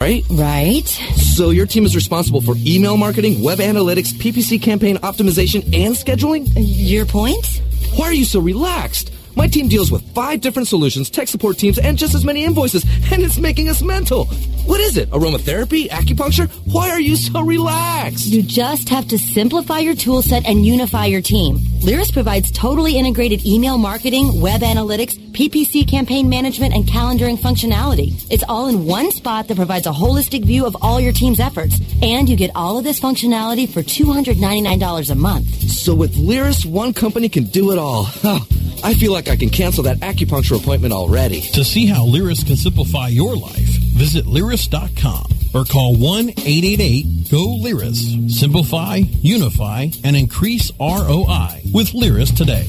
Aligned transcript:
right? 0.00 0.24
Right. 0.30 0.86
So 0.86 1.50
your 1.50 1.66
team 1.66 1.84
is 1.84 1.94
responsible 1.94 2.40
for 2.40 2.54
email 2.58 2.96
marketing, 2.96 3.42
web 3.42 3.58
analytics, 3.58 4.12
PPC 4.12 4.60
campaign 4.60 4.96
optimization, 4.98 5.62
and 5.74 5.94
scheduling? 5.94 6.50
Your 6.56 7.04
point? 7.04 7.60
Why 7.96 8.06
are 8.06 8.12
you 8.12 8.24
so 8.24 8.40
relaxed? 8.40 9.12
My 9.36 9.46
team 9.46 9.68
deals 9.68 9.92
with 9.92 10.02
five 10.14 10.40
different 10.40 10.68
solutions, 10.68 11.08
tech 11.08 11.28
support 11.28 11.58
teams, 11.58 11.78
and 11.78 11.96
just 11.96 12.14
as 12.14 12.24
many 12.24 12.44
invoices, 12.44 12.84
and 13.12 13.22
it's 13.22 13.38
making 13.38 13.68
us 13.68 13.82
mental. 13.82 14.28
What 14.70 14.78
is 14.78 14.96
it? 14.96 15.10
Aromatherapy? 15.10 15.88
Acupuncture? 15.88 16.48
Why 16.72 16.90
are 16.90 17.00
you 17.00 17.16
so 17.16 17.40
relaxed? 17.40 18.26
You 18.26 18.40
just 18.40 18.88
have 18.90 19.08
to 19.08 19.18
simplify 19.18 19.80
your 19.80 19.96
tool 19.96 20.22
set 20.22 20.46
and 20.46 20.64
unify 20.64 21.06
your 21.06 21.20
team. 21.20 21.56
Lyris 21.82 22.12
provides 22.12 22.52
totally 22.52 22.96
integrated 22.96 23.44
email 23.44 23.78
marketing, 23.78 24.40
web 24.40 24.60
analytics, 24.60 25.18
PPC 25.32 25.88
campaign 25.88 26.28
management, 26.28 26.72
and 26.72 26.84
calendaring 26.84 27.36
functionality. 27.36 28.24
It's 28.30 28.44
all 28.48 28.68
in 28.68 28.86
one 28.86 29.10
spot 29.10 29.48
that 29.48 29.56
provides 29.56 29.88
a 29.88 29.90
holistic 29.90 30.44
view 30.44 30.64
of 30.64 30.76
all 30.80 31.00
your 31.00 31.12
team's 31.12 31.40
efforts. 31.40 31.80
And 32.00 32.28
you 32.28 32.36
get 32.36 32.52
all 32.54 32.78
of 32.78 32.84
this 32.84 33.00
functionality 33.00 33.68
for 33.68 33.82
$299 33.82 35.10
a 35.10 35.14
month. 35.16 35.48
So 35.68 35.96
with 35.96 36.14
Lyris, 36.14 36.64
one 36.64 36.92
company 36.92 37.28
can 37.28 37.42
do 37.46 37.72
it 37.72 37.78
all. 37.78 38.06
I 38.82 38.94
feel 38.94 39.12
like 39.12 39.28
I 39.28 39.36
can 39.36 39.50
cancel 39.50 39.84
that 39.84 39.98
acupuncture 39.98 40.58
appointment 40.58 40.94
already. 40.94 41.42
To 41.52 41.64
see 41.64 41.86
how 41.86 42.06
Lyris 42.06 42.46
can 42.46 42.56
simplify 42.56 43.08
your 43.08 43.36
life, 43.36 43.69
visit 44.00 44.24
Lyris.com 44.24 45.26
or 45.52 45.66
call 45.66 45.94
1-888-GO-LYRIS. 45.96 48.34
Simplify, 48.34 48.96
unify, 48.96 49.88
and 50.02 50.16
increase 50.16 50.72
ROI 50.80 51.60
with 51.74 51.92
Lyris 51.92 52.34
today. 52.34 52.64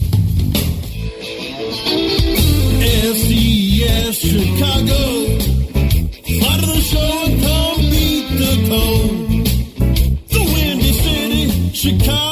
SES 3.15 4.17
Chicago. 4.17 5.37
Part 6.41 6.63
of 6.63 6.67
the 6.67 6.81
show 6.81 7.23
and 7.23 7.41
come 7.41 7.79
beat 7.89 8.27
the 8.37 8.67
tone. 8.67 9.45
The 10.27 10.43
Windy 10.53 10.91
City, 10.91 11.71
Chicago, 11.71 12.30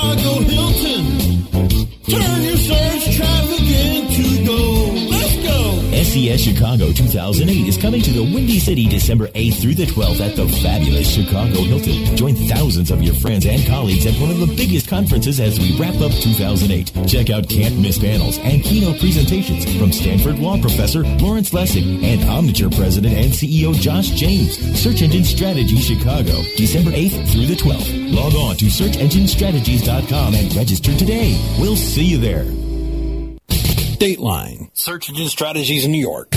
SES 6.29 6.43
Chicago 6.43 6.91
2008 6.91 7.67
is 7.67 7.77
coming 7.77 8.01
to 8.01 8.11
the 8.11 8.21
Windy 8.21 8.59
City 8.59 8.87
December 8.87 9.29
8th 9.29 9.61
through 9.61 9.73
the 9.73 9.85
12th 9.85 10.19
at 10.19 10.35
the 10.35 10.47
fabulous 10.61 11.09
Chicago 11.09 11.63
Hilton. 11.63 12.15
Join 12.15 12.35
thousands 12.35 12.91
of 12.91 13.01
your 13.01 13.15
friends 13.15 13.47
and 13.47 13.65
colleagues 13.65 14.05
at 14.05 14.13
one 14.21 14.29
of 14.29 14.39
the 14.39 14.53
biggest 14.55 14.87
conferences 14.87 15.39
as 15.39 15.59
we 15.59 15.75
wrap 15.79 15.95
up 15.95 16.11
2008. 16.11 17.07
Check 17.07 17.29
out 17.31 17.49
can't 17.49 17.79
miss 17.79 17.97
panels 17.97 18.37
and 18.39 18.61
keynote 18.61 18.99
presentations 18.99 19.65
from 19.77 19.91
Stanford 19.91 20.37
Law 20.37 20.59
Professor 20.61 21.03
Lawrence 21.17 21.49
Lessig 21.49 22.03
and 22.03 22.21
Omniture 22.21 22.75
President 22.75 23.13
and 23.15 23.31
CEO 23.31 23.73
Josh 23.73 24.09
James. 24.09 24.57
Search 24.79 25.01
Engine 25.01 25.23
Strategy 25.23 25.77
Chicago, 25.77 26.43
December 26.57 26.91
8th 26.91 27.31
through 27.31 27.47
the 27.47 27.55
12th. 27.55 28.13
Log 28.13 28.35
on 28.35 28.55
to 28.57 28.65
searchenginestrategies.com 28.65 30.35
and 30.35 30.55
register 30.55 30.95
today. 30.95 31.39
We'll 31.59 31.75
see 31.75 32.03
you 32.03 32.19
there. 32.19 32.58
Dateline, 33.99 34.69
Search 34.73 35.09
Engine 35.09 35.27
Strategies 35.27 35.83
in 35.83 35.91
New 35.91 35.99
York. 35.99 36.33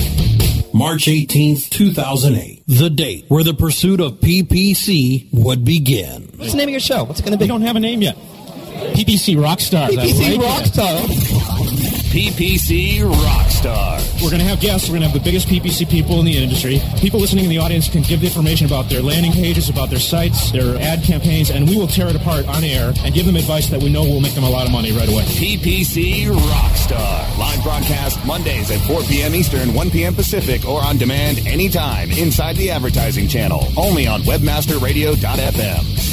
March 0.74 1.05
18th, 1.05 1.70
2008. 1.70 2.64
The 2.66 2.91
date 2.91 3.27
where 3.28 3.44
the 3.44 3.55
pursuit 3.55 4.00
of 4.00 4.14
PPC 4.14 5.28
would 5.32 5.64
begin. 5.64 6.22
What's 6.36 6.52
the 6.52 6.58
name 6.58 6.68
of 6.68 6.72
your 6.72 6.80
show? 6.80 7.05
What's 7.05 7.20
it 7.20 7.22
going 7.22 7.33
to 7.33 7.38
be? 7.38 7.44
We 7.44 7.48
don't 7.48 7.62
have 7.62 7.77
a 7.77 7.80
name 7.80 8.02
yet. 8.02 8.16
PPC 8.16 9.36
Rockstars. 9.36 9.90
PPC 9.90 10.38
like 10.38 10.64
Rockstar. 10.64 11.81
PPC 12.12 13.00
Rockstar. 13.00 13.96
We're 14.22 14.28
going 14.28 14.42
to 14.42 14.46
have 14.46 14.60
guests. 14.60 14.86
We're 14.86 14.98
going 14.98 15.00
to 15.00 15.08
have 15.08 15.18
the 15.18 15.24
biggest 15.24 15.48
PPC 15.48 15.88
people 15.88 16.18
in 16.18 16.27
the 16.27 16.36
industry. 16.36 16.78
People 16.98 17.18
listening 17.18 17.44
in 17.44 17.50
the 17.50 17.56
audience 17.56 17.88
can 17.88 18.02
give 18.02 18.20
the 18.20 18.27
information 18.27 18.66
about 18.66 18.91
their 18.91 19.00
landing 19.00 19.32
pages, 19.32 19.70
about 19.70 19.88
their 19.88 19.98
sites, 19.98 20.52
their 20.52 20.77
ad 20.77 21.02
campaigns, 21.02 21.50
and 21.50 21.66
we 21.66 21.78
will 21.78 21.86
tear 21.86 22.08
it 22.08 22.14
apart 22.14 22.46
on 22.48 22.64
air 22.64 22.92
and 23.02 23.14
give 23.14 23.24
them 23.24 23.34
advice 23.34 23.70
that 23.70 23.80
we 23.80 23.90
know 23.90 24.02
will 24.02 24.20
make 24.20 24.34
them 24.34 24.44
a 24.44 24.50
lot 24.50 24.66
of 24.66 24.72
money 24.72 24.92
right 24.92 25.08
away. 25.08 25.22
PPC 25.22 26.27
Rockstar. 26.27 27.39
Live 27.39 27.62
broadcast 27.62 28.22
Mondays 28.27 28.70
at 28.70 28.80
4 28.83 29.05
p.m. 29.05 29.34
Eastern, 29.34 29.72
1 29.72 29.90
p.m. 29.90 30.14
Pacific, 30.14 30.68
or 30.68 30.83
on 30.83 30.98
demand 30.98 31.39
anytime 31.46 32.11
inside 32.11 32.56
the 32.56 32.70
advertising 32.70 33.27
channel. 33.27 33.68
Only 33.74 34.06
on 34.06 34.20
webmasterradio.fm. 34.24 36.11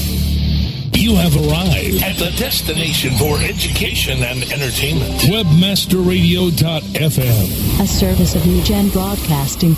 You 1.10 1.16
have 1.16 1.36
arrived 1.38 2.04
at 2.04 2.18
the 2.18 2.30
destination 2.38 3.16
for 3.16 3.40
education 3.40 4.22
and 4.22 4.44
entertainment. 4.44 5.20
Webmasterradio.fm. 5.22 7.82
A 7.82 7.88
service 7.88 8.36
of 8.36 8.46
New 8.46 8.62
Gen 8.62 8.90
Broadcasting. 8.90 9.76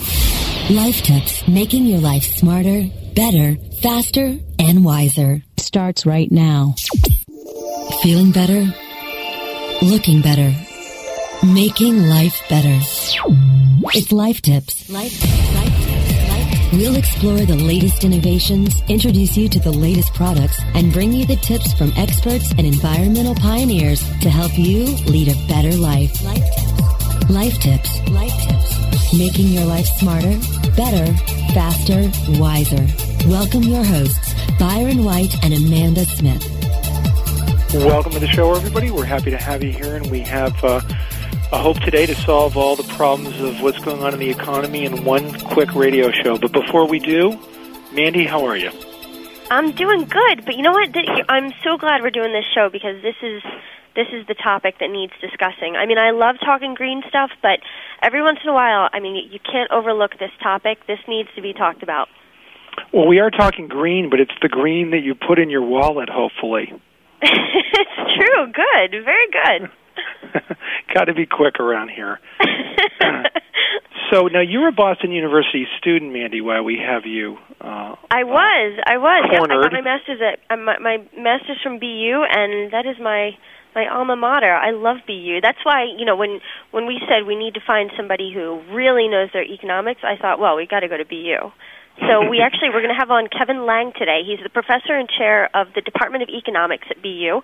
Life 0.69 1.01
tips, 1.03 1.47
making 1.47 1.85
your 1.85 1.99
life 1.99 2.23
smarter, 2.23 2.83
better, 3.15 3.55
faster, 3.81 4.35
and 4.59 4.83
wiser. 4.83 5.41
Starts 5.55 6.05
right 6.05 6.29
now. 6.29 6.75
Feeling 8.01 8.33
better? 8.33 8.67
Looking 9.81 10.21
better? 10.21 10.53
Making 11.45 12.09
life 12.09 12.41
better. 12.49 12.77
It's 13.95 14.11
Life 14.11 14.41
Tips. 14.41 14.89
Life 14.89 15.13
Tips. 15.13 15.15
Life 15.21 15.21
Tips. 15.21 15.55
Life 15.55 15.63
Tips. 15.63 15.70
We'll 16.73 16.95
explore 16.95 17.41
the 17.41 17.57
latest 17.57 18.05
innovations, 18.05 18.81
introduce 18.87 19.35
you 19.35 19.49
to 19.49 19.59
the 19.59 19.73
latest 19.73 20.13
products, 20.13 20.57
and 20.73 20.93
bring 20.93 21.11
you 21.11 21.25
the 21.25 21.35
tips 21.35 21.73
from 21.73 21.91
experts 21.97 22.51
and 22.51 22.61
environmental 22.61 23.35
pioneers 23.35 23.99
to 24.21 24.29
help 24.29 24.57
you 24.57 24.85
lead 25.05 25.27
a 25.27 25.47
better 25.49 25.75
life. 25.75 26.23
Life 26.23 26.39
Tips. 26.55 27.29
Life 27.29 27.59
Tips. 27.59 28.09
Life 28.09 28.33
Tips. 28.47 29.13
Making 29.13 29.47
your 29.47 29.65
life 29.65 29.85
smarter, 29.85 30.39
better, 30.77 31.11
faster, 31.53 32.09
wiser. 32.39 32.87
Welcome 33.27 33.63
your 33.63 33.83
hosts, 33.83 34.33
Byron 34.57 35.03
White 35.03 35.43
and 35.43 35.53
Amanda 35.53 36.05
Smith. 36.05 36.41
Welcome 37.73 38.13
to 38.13 38.19
the 38.19 38.27
show, 38.27 38.53
everybody. 38.55 38.91
We're 38.91 39.03
happy 39.03 39.31
to 39.31 39.37
have 39.37 39.61
you 39.61 39.73
here, 39.73 39.97
and 39.97 40.09
we 40.09 40.21
have 40.21 40.63
uh, 40.63 40.79
a 41.51 41.57
hope 41.57 41.77
today 41.81 42.05
to 42.05 42.15
solve 42.15 42.55
all 42.55 42.77
the 42.77 42.87
problems 42.95 43.39
of 43.41 43.61
what's 43.61 43.79
going 43.79 44.01
on 44.01 44.13
in 44.13 44.19
the 44.19 44.29
economy 44.29 44.85
in 44.85 45.03
one 45.03 45.37
quick 45.41 45.75
radio 45.75 46.09
show. 46.09 46.37
But 46.37 46.53
before 46.53 46.87
we 46.87 46.99
do, 46.99 47.37
Mandy, 47.91 48.25
how 48.25 48.45
are 48.45 48.55
you? 48.55 48.71
I'm 49.49 49.71
doing 49.71 50.05
good, 50.05 50.45
but 50.45 50.55
you 50.55 50.61
know 50.61 50.71
what? 50.71 50.95
I'm 51.27 51.51
so 51.61 51.77
glad 51.77 52.03
we're 52.03 52.09
doing 52.09 52.31
this 52.31 52.45
show 52.55 52.69
because 52.71 53.01
this 53.01 53.15
is 53.21 53.43
this 53.93 54.07
is 54.13 54.25
the 54.27 54.33
topic 54.33 54.75
that 54.79 54.89
needs 54.89 55.11
discussing. 55.19 55.75
I 55.75 55.85
mean, 55.85 55.97
I 55.97 56.11
love 56.11 56.37
talking 56.39 56.73
green 56.73 57.03
stuff, 57.09 57.31
but 57.41 57.59
every 58.01 58.23
once 58.23 58.39
in 58.41 58.49
a 58.49 58.53
while, 58.53 58.87
I 58.93 59.01
mean, 59.01 59.29
you 59.29 59.39
can't 59.39 59.69
overlook 59.71 60.11
this 60.17 60.31
topic. 60.41 60.77
This 60.87 60.99
needs 61.09 61.27
to 61.35 61.41
be 61.41 61.51
talked 61.51 61.83
about. 61.83 62.07
Well, 62.93 63.05
we 63.05 63.19
are 63.19 63.29
talking 63.29 63.67
green, 63.67 64.09
but 64.09 64.21
it's 64.21 64.31
the 64.41 64.47
green 64.47 64.91
that 64.91 65.03
you 65.03 65.15
put 65.15 65.39
in 65.39 65.49
your 65.49 65.63
wallet, 65.63 66.07
hopefully. 66.07 66.71
it's 67.21 67.97
true. 68.15 68.45
Good. 68.47 69.03
Very 69.03 69.27
good. 69.27 69.69
Got 70.93 71.05
to 71.05 71.13
be 71.13 71.25
quick 71.25 71.59
around 71.59 71.89
here. 71.89 72.19
so 74.11 74.27
now 74.27 74.41
you're 74.41 74.67
a 74.67 74.71
Boston 74.71 75.11
University 75.11 75.65
student, 75.79 76.13
Mandy. 76.13 76.41
While 76.41 76.63
we 76.63 76.77
have 76.79 77.05
you, 77.05 77.37
uh, 77.59 77.95
I 78.11 78.23
was. 78.23 78.79
I 78.85 78.97
was. 78.97 79.29
Yep, 79.31 79.41
I 79.43 79.61
got 79.61 79.71
my 79.71 79.81
master's 79.81 80.19
at 80.21 80.39
uh, 80.49 80.57
my, 80.57 80.77
my 80.79 80.97
master's 81.17 81.59
from 81.63 81.79
BU, 81.79 82.25
and 82.29 82.73
that 82.73 82.85
is 82.85 82.97
my 83.01 83.31
my 83.75 83.87
alma 83.87 84.15
mater. 84.15 84.51
I 84.53 84.71
love 84.71 84.97
BU. 85.07 85.39
That's 85.41 85.63
why 85.63 85.85
you 85.97 86.05
know 86.05 86.15
when 86.15 86.39
when 86.71 86.87
we 86.87 86.99
said 87.07 87.25
we 87.25 87.35
need 87.35 87.53
to 87.55 87.61
find 87.65 87.91
somebody 87.95 88.31
who 88.33 88.61
really 88.71 89.07
knows 89.07 89.29
their 89.33 89.45
economics, 89.45 90.01
I 90.03 90.19
thought, 90.19 90.39
well, 90.39 90.55
we 90.55 90.67
got 90.67 90.81
to 90.81 90.89
go 90.89 90.97
to 90.97 91.05
BU. 91.05 91.51
So 92.07 92.27
we 92.27 92.41
actually 92.41 92.69
we're 92.69 92.81
going 92.81 92.93
to 92.93 92.99
have 92.99 93.11
on 93.11 93.27
Kevin 93.27 93.65
Lang 93.65 93.93
today. 93.93 94.21
He's 94.25 94.39
the 94.41 94.49
professor 94.49 94.97
and 94.97 95.07
chair 95.07 95.49
of 95.55 95.67
the 95.75 95.81
Department 95.81 96.23
of 96.23 96.29
Economics 96.29 96.87
at 96.89 97.01
BU, 97.01 97.41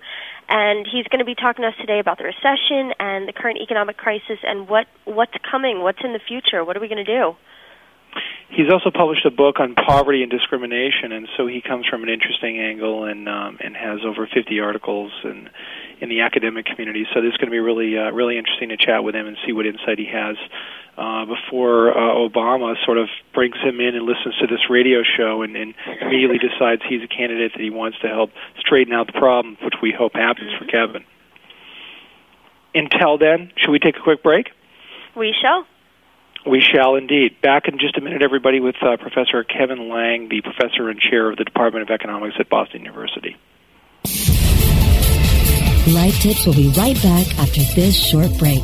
and 0.49 0.87
he's 0.89 1.05
going 1.07 1.19
to 1.19 1.25
be 1.25 1.35
talking 1.35 1.61
to 1.61 1.69
us 1.69 1.77
today 1.79 1.99
about 1.99 2.17
the 2.17 2.23
recession 2.23 2.91
and 2.99 3.27
the 3.27 3.33
current 3.33 3.59
economic 3.61 3.97
crisis 3.97 4.39
and 4.41 4.67
what 4.67 4.87
what's 5.05 5.37
coming, 5.49 5.81
what's 5.81 6.01
in 6.03 6.13
the 6.13 6.19
future, 6.19 6.65
what 6.65 6.75
are 6.75 6.79
we 6.79 6.87
going 6.87 7.03
to 7.03 7.07
do? 7.07 7.35
He's 8.49 8.71
also 8.71 8.91
published 8.91 9.25
a 9.25 9.31
book 9.31 9.59
on 9.59 9.75
poverty 9.75 10.23
and 10.23 10.31
discrimination, 10.31 11.11
and 11.11 11.27
so 11.35 11.47
he 11.47 11.61
comes 11.61 11.85
from 11.85 12.03
an 12.03 12.09
interesting 12.09 12.59
angle 12.59 13.03
and 13.03 13.27
um, 13.27 13.57
and 13.59 13.75
has 13.75 13.99
over 14.05 14.27
50 14.27 14.59
articles 14.59 15.11
in 15.23 15.49
in 15.99 16.09
the 16.09 16.21
academic 16.21 16.65
community. 16.65 17.05
So 17.13 17.21
this 17.21 17.31
is 17.31 17.37
going 17.37 17.47
to 17.47 17.51
be 17.51 17.59
really 17.59 17.97
uh, 17.97 18.11
really 18.11 18.37
interesting 18.37 18.69
to 18.69 18.77
chat 18.77 19.03
with 19.03 19.15
him 19.15 19.27
and 19.27 19.37
see 19.45 19.51
what 19.51 19.65
insight 19.65 19.99
he 19.99 20.07
has 20.11 20.37
uh, 20.97 21.25
before 21.25 21.91
uh, 21.91 22.15
Obama 22.15 22.73
sort 22.83 22.97
of 22.97 23.07
brings 23.33 23.55
him 23.57 23.79
in 23.79 23.95
and 23.95 24.05
listens 24.05 24.35
to 24.39 24.47
this 24.47 24.69
radio 24.69 25.03
show 25.03 25.43
and, 25.43 25.55
and 25.55 25.75
immediately 26.01 26.39
decides 26.39 26.81
he's 26.89 27.03
a 27.03 27.07
candidate 27.07 27.51
that 27.53 27.61
he 27.61 27.69
wants 27.69 27.99
to 27.99 28.07
help 28.07 28.31
straighten 28.59 28.93
out 28.93 29.05
the 29.05 29.13
problem, 29.13 29.57
which 29.63 29.75
we 29.81 29.91
hope 29.91 30.13
happens 30.15 30.51
for 30.57 30.65
Kevin. 30.65 31.03
Until 32.73 33.17
then, 33.17 33.51
should 33.57 33.71
we 33.71 33.79
take 33.79 33.95
a 33.95 34.01
quick 34.01 34.23
break? 34.23 34.49
We 35.15 35.35
shall. 35.39 35.67
We 36.45 36.61
shall 36.61 36.95
indeed. 36.95 37.41
Back 37.41 37.67
in 37.67 37.77
just 37.79 37.97
a 37.97 38.01
minute, 38.01 38.21
everybody, 38.21 38.59
with 38.59 38.75
uh, 38.81 38.97
Professor 38.97 39.43
Kevin 39.43 39.89
Lang, 39.89 40.29
the 40.29 40.41
professor 40.41 40.89
and 40.89 40.99
chair 40.99 41.29
of 41.29 41.37
the 41.37 41.43
Department 41.43 41.83
of 41.83 41.89
Economics 41.89 42.35
at 42.39 42.49
Boston 42.49 42.81
University. 42.81 43.35
Life 45.93 46.19
Tips 46.19 46.45
will 46.45 46.53
be 46.53 46.69
right 46.77 47.01
back 47.01 47.39
after 47.39 47.61
this 47.75 47.95
short 47.95 48.37
break. 48.37 48.61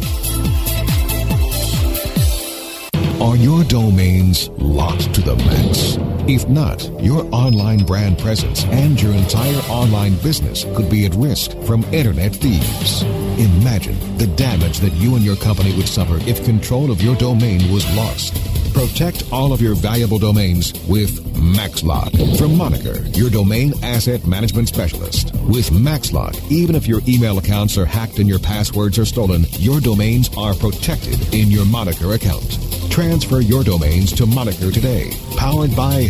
Are 3.22 3.38
your 3.38 3.64
domains 3.64 4.50
locked 4.50 5.14
to 5.16 5.22
the 5.22 5.36
max? 5.38 5.98
If 6.30 6.50
not, 6.50 6.84
your 7.02 7.26
online 7.34 7.86
brand 7.86 8.20
presence 8.20 8.66
and 8.66 9.02
your 9.02 9.14
entire 9.14 9.62
online 9.70 10.16
business 10.16 10.66
could 10.76 10.90
be 10.90 11.06
at 11.06 11.14
risk 11.16 11.58
from 11.62 11.84
internet 11.94 12.36
thieves. 12.36 13.04
Imagine 13.38 14.18
the 14.18 14.28
damage 14.28 14.80
that 14.80 14.94
you 14.94 15.16
and 15.16 15.26
your 15.26 15.36
company 15.36 15.76
would 15.76 15.88
suffer 15.88 16.18
if 16.30 16.46
control 16.46 16.92
of 16.92 17.02
your 17.02 17.16
domain 17.16 17.72
was 17.72 17.84
lost. 17.96 18.36
Protect 18.74 19.24
all 19.32 19.54
of 19.54 19.62
your 19.62 19.76
valuable 19.76 20.20
domains 20.20 20.74
with 20.88 21.24
MaxLock 21.34 22.38
from 22.38 22.58
Moniker, 22.58 23.00
your 23.18 23.30
domain 23.30 23.74
asset 23.84 24.26
management 24.26 24.68
specialist. 24.68 25.34
With 25.48 25.70
MaxLock, 25.70 26.52
even 26.52 26.76
if 26.76 26.88
your 26.88 27.02
email 27.08 27.38
accounts 27.38 27.78
are 27.78 27.86
hacked 27.86 28.20
and 28.20 28.30
your 28.30 28.40
passwords 28.40 28.98
are 28.98 29.06
stolen, 29.06 29.46
your 29.60 29.80
domains 29.80 30.30
are 30.38 30.54
protected 30.54 31.34
in 31.34 31.50
your 31.50 31.66
Moniker 31.66 32.14
account. 32.14 32.60
Transfer 32.92 33.42
your 33.42 33.64
domains 33.64 34.14
to 34.14 34.26
Moniker 34.26 34.72
today, 34.72 35.12
powered 35.38 35.76
by 35.76 36.06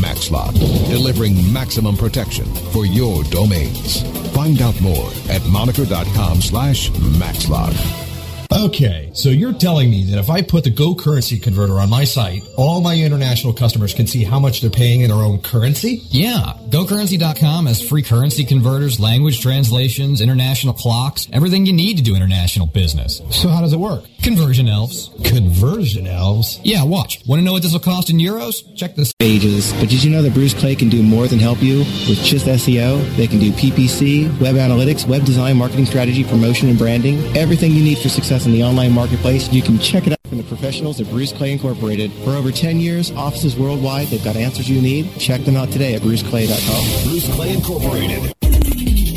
MaxLock, 0.00 0.54
delivering 0.88 1.52
maximum 1.52 1.96
protection 1.96 2.46
for 2.72 2.86
your 2.86 3.24
domains. 3.24 4.04
Find 4.38 4.62
out 4.62 4.80
more 4.80 5.10
at 5.28 5.44
moniker.com 5.48 6.40
slash 6.42 6.92
MaxLock. 6.92 8.07
Okay, 8.50 9.10
so 9.12 9.28
you're 9.28 9.52
telling 9.52 9.90
me 9.90 10.04
that 10.04 10.18
if 10.18 10.30
I 10.30 10.40
put 10.40 10.64
the 10.64 10.70
Go 10.70 10.94
currency 10.94 11.38
converter 11.38 11.74
on 11.74 11.90
my 11.90 12.04
site, 12.04 12.42
all 12.56 12.80
my 12.80 12.96
international 12.96 13.52
customers 13.52 13.92
can 13.92 14.06
see 14.06 14.24
how 14.24 14.40
much 14.40 14.62
they're 14.62 14.70
paying 14.70 15.02
in 15.02 15.10
their 15.10 15.18
own 15.18 15.42
currency? 15.42 16.00
Yeah, 16.08 16.54
GoCurrency.com 16.70 17.66
has 17.66 17.86
free 17.86 18.02
currency 18.02 18.44
converters, 18.44 18.98
language 18.98 19.42
translations, 19.42 20.22
international 20.22 20.72
clocks, 20.72 21.28
everything 21.30 21.66
you 21.66 21.74
need 21.74 21.98
to 21.98 22.02
do 22.02 22.16
international 22.16 22.66
business. 22.66 23.20
So 23.30 23.50
how 23.50 23.60
does 23.60 23.74
it 23.74 23.78
work? 23.78 24.04
Conversion 24.22 24.66
elves. 24.66 25.10
Conversion 25.24 26.06
elves? 26.06 26.58
Yeah, 26.64 26.84
watch. 26.84 27.22
Want 27.26 27.40
to 27.40 27.44
know 27.44 27.52
what 27.52 27.62
this 27.62 27.74
will 27.74 27.80
cost 27.80 28.08
in 28.08 28.16
euros? 28.16 28.64
Check 28.76 28.96
this. 28.96 29.12
Pages. 29.18 29.74
But 29.74 29.90
did 29.90 30.02
you 30.02 30.10
know 30.10 30.22
that 30.22 30.32
Bruce 30.32 30.54
Clay 30.54 30.74
can 30.74 30.88
do 30.88 31.02
more 31.02 31.26
than 31.28 31.38
help 31.38 31.62
you 31.62 31.80
with 31.80 32.22
just 32.24 32.46
SEO? 32.46 33.16
They 33.16 33.26
can 33.26 33.40
do 33.40 33.52
PPC, 33.52 34.40
web 34.40 34.56
analytics, 34.56 35.06
web 35.06 35.26
design, 35.26 35.58
marketing 35.58 35.84
strategy, 35.84 36.24
promotion, 36.24 36.70
and 36.70 36.78
branding. 36.78 37.18
Everything 37.36 37.72
you 37.72 37.82
need 37.82 37.98
for 37.98 38.08
success 38.08 38.37
in 38.46 38.52
the 38.52 38.62
online 38.62 38.92
marketplace. 38.92 39.52
You 39.52 39.62
can 39.62 39.78
check 39.78 40.06
it 40.06 40.12
out 40.12 40.18
from 40.28 40.38
the 40.38 40.44
professionals 40.44 41.00
at 41.00 41.08
Bruce 41.08 41.32
Clay 41.32 41.52
Incorporated. 41.52 42.12
For 42.24 42.30
over 42.30 42.50
10 42.50 42.80
years, 42.80 43.10
offices 43.12 43.56
worldwide, 43.56 44.08
they've 44.08 44.24
got 44.24 44.36
answers 44.36 44.68
you 44.68 44.80
need. 44.80 45.10
Check 45.18 45.42
them 45.42 45.56
out 45.56 45.70
today 45.70 45.94
at 45.94 46.02
bruceclay.com. 46.02 47.10
Bruce 47.10 47.34
Clay 47.34 47.54
Incorporated. 47.54 48.37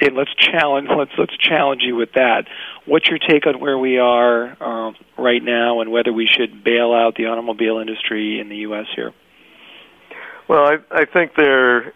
and 0.00 0.16
let's 0.16 0.34
challenge 0.34 0.88
let's 0.96 1.12
let's 1.18 1.36
challenge 1.36 1.82
you 1.84 1.96
with 1.96 2.12
that. 2.14 2.46
What's 2.86 3.08
your 3.08 3.18
take 3.18 3.46
on 3.46 3.60
where 3.60 3.78
we 3.78 3.98
are 3.98 4.56
uh, 4.60 4.92
right 5.18 5.42
now, 5.42 5.80
and 5.80 5.92
whether 5.92 6.12
we 6.12 6.26
should 6.26 6.64
bail 6.64 6.94
out 6.94 7.14
the 7.16 7.26
automobile 7.26 7.78
industry 7.78 8.40
in 8.40 8.48
the 8.48 8.56
U.S. 8.56 8.86
here? 8.96 9.12
Well, 10.48 10.66
I 10.66 10.76
I 10.90 11.04
think 11.04 11.32
they're. 11.36 11.92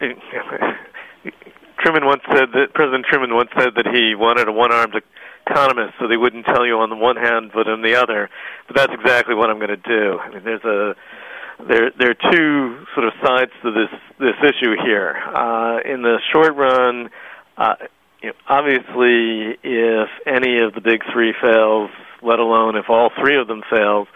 Truman 1.78 2.06
once 2.06 2.22
said 2.28 2.48
that 2.54 2.72
President 2.74 3.04
Truman 3.10 3.34
once 3.34 3.50
said 3.58 3.74
that 3.76 3.86
he 3.92 4.14
wanted 4.14 4.48
a 4.48 4.52
one-armed 4.52 4.94
economist, 5.46 5.94
so 6.00 6.08
they 6.08 6.16
wouldn't 6.16 6.46
tell 6.46 6.64
you 6.66 6.78
on 6.78 6.88
the 6.88 6.96
one 6.96 7.16
hand, 7.16 7.50
but 7.52 7.68
on 7.68 7.82
the 7.82 7.94
other. 7.94 8.30
But 8.66 8.76
that's 8.76 8.92
exactly 8.92 9.34
what 9.34 9.50
I'm 9.50 9.58
going 9.58 9.68
to 9.68 9.76
do. 9.76 10.18
I 10.18 10.30
mean, 10.30 10.44
there's 10.44 10.64
a 10.64 10.94
there 11.68 11.90
there 11.98 12.10
are 12.10 12.32
two 12.32 12.84
sort 12.94 13.06
of 13.06 13.12
sides 13.22 13.52
to 13.62 13.70
this 13.70 13.90
this 14.18 14.36
issue 14.42 14.74
here. 14.84 15.16
Uh, 15.34 15.78
in 15.84 16.02
the 16.02 16.18
short 16.32 16.56
run, 16.56 17.10
uh, 17.56 17.74
you 18.22 18.28
know, 18.30 18.34
obviously, 18.48 19.58
if 19.62 20.08
any 20.26 20.58
of 20.58 20.74
the 20.74 20.80
big 20.80 21.02
three 21.12 21.34
fails, 21.40 21.90
let 22.22 22.38
alone 22.38 22.76
if 22.76 22.88
all 22.88 23.10
three 23.20 23.36
of 23.36 23.46
them 23.46 23.62
fails, 23.70 24.08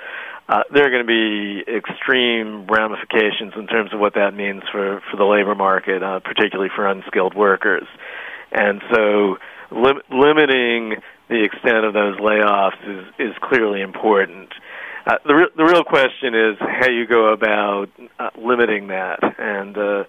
uh, 0.49 0.63
there 0.73 0.87
are 0.87 0.91
going 0.91 1.07
to 1.07 1.07
be 1.07 1.63
extreme 1.71 2.67
ramifications 2.67 3.53
in 3.57 3.67
terms 3.67 3.93
of 3.93 4.01
what 4.01 4.15
that 4.15 4.35
means 4.35 4.63
for, 4.73 5.03
for 5.11 5.17
the 5.17 5.25
labor 5.25 5.55
market, 5.55 6.03
uh, 6.03 6.21
particularly 6.21 6.71
for 6.75 6.87
unskilled 6.87 7.35
workers. 7.35 7.87
And 8.51 8.81
so 8.91 9.37
lim- 9.71 10.01
limiting 10.11 11.03
the 11.29 11.45
extent 11.45 11.85
of 11.85 11.93
those 11.93 12.19
layoffs 12.19 12.81
is, 12.89 13.05
is 13.19 13.35
clearly 13.43 13.83
important. 13.83 14.49
Uh, 15.07 15.17
the, 15.27 15.35
re- 15.35 15.51
the 15.57 15.65
real 15.65 15.85
question 15.85 16.35
is 16.35 16.57
how 16.59 16.89
you 16.89 17.07
go 17.07 17.33
about 17.33 17.89
uh, 18.19 18.31
limiting 18.39 18.89
that. 18.89 19.21
And 19.39 19.77
uh, 19.77 20.05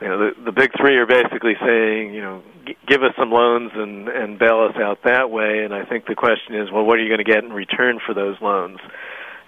you 0.00 0.08
know, 0.08 0.18
the, 0.18 0.44
the 0.46 0.52
big 0.52 0.70
three 0.80 0.96
are 0.96 1.06
basically 1.06 1.54
saying, 1.60 2.14
you 2.14 2.22
know, 2.22 2.42
g- 2.66 2.76
give 2.86 3.02
us 3.02 3.12
some 3.18 3.30
loans 3.30 3.72
and, 3.74 4.08
and 4.08 4.38
bail 4.38 4.66
us 4.68 4.76
out 4.80 5.00
that 5.04 5.30
way. 5.30 5.64
And 5.64 5.74
I 5.74 5.84
think 5.84 6.06
the 6.06 6.14
question 6.14 6.54
is, 6.54 6.70
well, 6.72 6.84
what 6.84 6.98
are 6.98 7.02
you 7.02 7.08
going 7.08 7.24
to 7.24 7.30
get 7.30 7.44
in 7.44 7.52
return 7.52 8.00
for 8.04 8.14
those 8.14 8.36
loans? 8.40 8.78
Uh, 8.82 8.88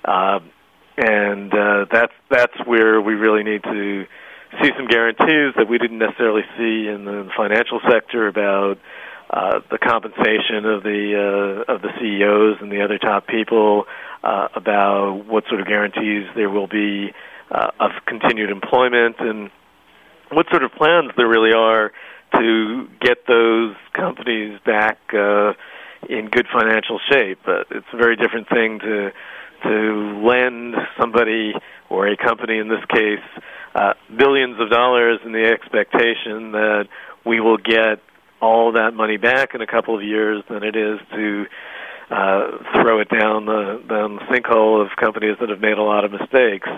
and 0.07 1.53
uh, 1.53 1.87
that's 1.91 2.13
that's 2.31 2.57
where 2.65 3.01
we 3.01 3.15
really 3.15 3.43
need 3.43 3.63
to 3.65 4.07
see 4.63 4.71
some 4.77 4.87
guarantees 4.87 5.55
that 5.57 5.67
we 5.69 5.79
didn't 5.79 5.99
necessarily 5.99 6.43
see 6.57 6.89
in 6.89 7.05
the 7.05 7.29
financial 7.37 7.81
sector 7.91 8.29
about 8.29 8.79
uh, 9.29 9.61
the 9.71 9.79
compensation 9.79 10.65
of 10.65 10.83
the 10.83 11.65
uh, 11.67 11.73
of 11.73 11.83
the 11.83 11.91
CEOs 11.99 12.59
and 12.61 12.71
the 12.71 12.83
other 12.83 12.99
top 12.99 13.27
people, 13.27 13.85
uh, 14.23 14.49
about 14.55 15.27
what 15.27 15.45
sort 15.49 15.61
of 15.61 15.67
guarantees 15.67 16.27
there 16.35 16.49
will 16.49 16.69
be 16.69 17.13
uh, 17.51 17.71
of 17.81 17.91
continued 18.07 18.51
employment 18.51 19.17
and 19.19 19.51
what 20.31 20.47
sort 20.51 20.63
of 20.63 20.73
plans 20.73 21.11
there 21.17 21.29
really 21.29 21.53
are 21.53 21.93
to 22.35 22.89
get 23.01 23.27
those 23.27 23.75
companies 23.95 24.59
back 24.65 24.99
uh, 25.15 25.53
in 26.09 26.29
good 26.29 26.47
financial 26.53 26.99
shape. 27.11 27.39
But 27.45 27.67
it's 27.71 27.87
a 27.93 27.97
very 27.97 28.17
different 28.17 28.49
thing 28.49 28.81
to 28.81 29.11
to 29.63 30.23
lend 30.27 30.75
somebody 30.99 31.53
or 31.89 32.09
a 32.09 32.17
company 32.17 32.59
in 32.59 32.69
this 32.69 32.85
case 32.89 33.43
uh, 33.75 33.93
billions 34.17 34.59
of 34.61 34.71
dollars 34.71 35.21
in 35.25 35.33
the 35.33 35.45
expectation 35.45 36.53
that 36.53 36.89
we 37.27 37.41
will 37.41 37.59
get 37.59 38.01
all 38.41 38.73
that 38.73 38.95
money 38.95 39.17
back 39.17 39.55
in 39.55 39.61
a 39.61 39.67
couple 39.67 39.97
of 39.97 40.03
years 40.03 40.43
than 40.49 40.63
it 40.63 40.77
is 40.77 40.99
to 41.11 41.45
uh, 42.11 42.51
throw 42.75 43.01
it 43.01 43.09
down 43.09 43.47
the 43.47 43.83
down 43.89 44.17
the 44.17 44.23
sinkhole 44.31 44.81
of 44.81 44.89
companies 44.97 45.37
that 45.41 45.49
have 45.49 45.61
made 45.61 45.77
a 45.77 45.83
lot 45.83 46.05
of 46.05 46.13
mistakes. 46.13 46.69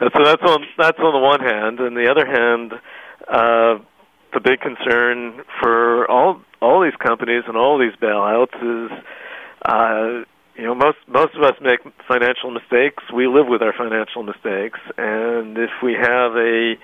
And 0.00 0.10
so 0.16 0.24
that's 0.24 0.42
on 0.42 0.64
that's 0.76 0.98
on 0.98 1.12
the 1.12 1.20
one 1.20 1.40
hand, 1.40 1.80
and 1.80 1.96
the 1.96 2.10
other 2.10 2.26
hand, 2.26 2.72
uh, 3.28 3.78
the 4.32 4.40
big 4.40 4.60
concern 4.60 5.42
for 5.60 6.10
all 6.10 6.40
all 6.60 6.82
these 6.82 6.96
companies 6.98 7.44
and 7.46 7.56
all 7.56 7.78
these 7.78 7.94
bailouts 8.00 8.56
is, 8.56 8.90
uh, 9.64 10.24
you 10.56 10.64
know, 10.64 10.74
most 10.74 10.98
most 11.06 11.34
of 11.34 11.42
us 11.42 11.54
make 11.60 11.80
financial 12.08 12.50
mistakes. 12.50 13.04
We 13.14 13.26
live 13.26 13.46
with 13.48 13.62
our 13.62 13.74
financial 13.76 14.22
mistakes, 14.22 14.80
and 14.96 15.56
if 15.58 15.70
we 15.82 15.92
have 15.92 16.32
a 16.36 16.74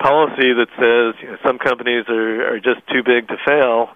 policy 0.00 0.56
that 0.56 0.68
says 0.80 1.20
you 1.20 1.28
know, 1.28 1.36
some 1.44 1.58
companies 1.58 2.04
are, 2.08 2.54
are 2.54 2.60
just 2.60 2.80
too 2.88 3.02
big 3.04 3.28
to 3.28 3.36
fail, 3.46 3.90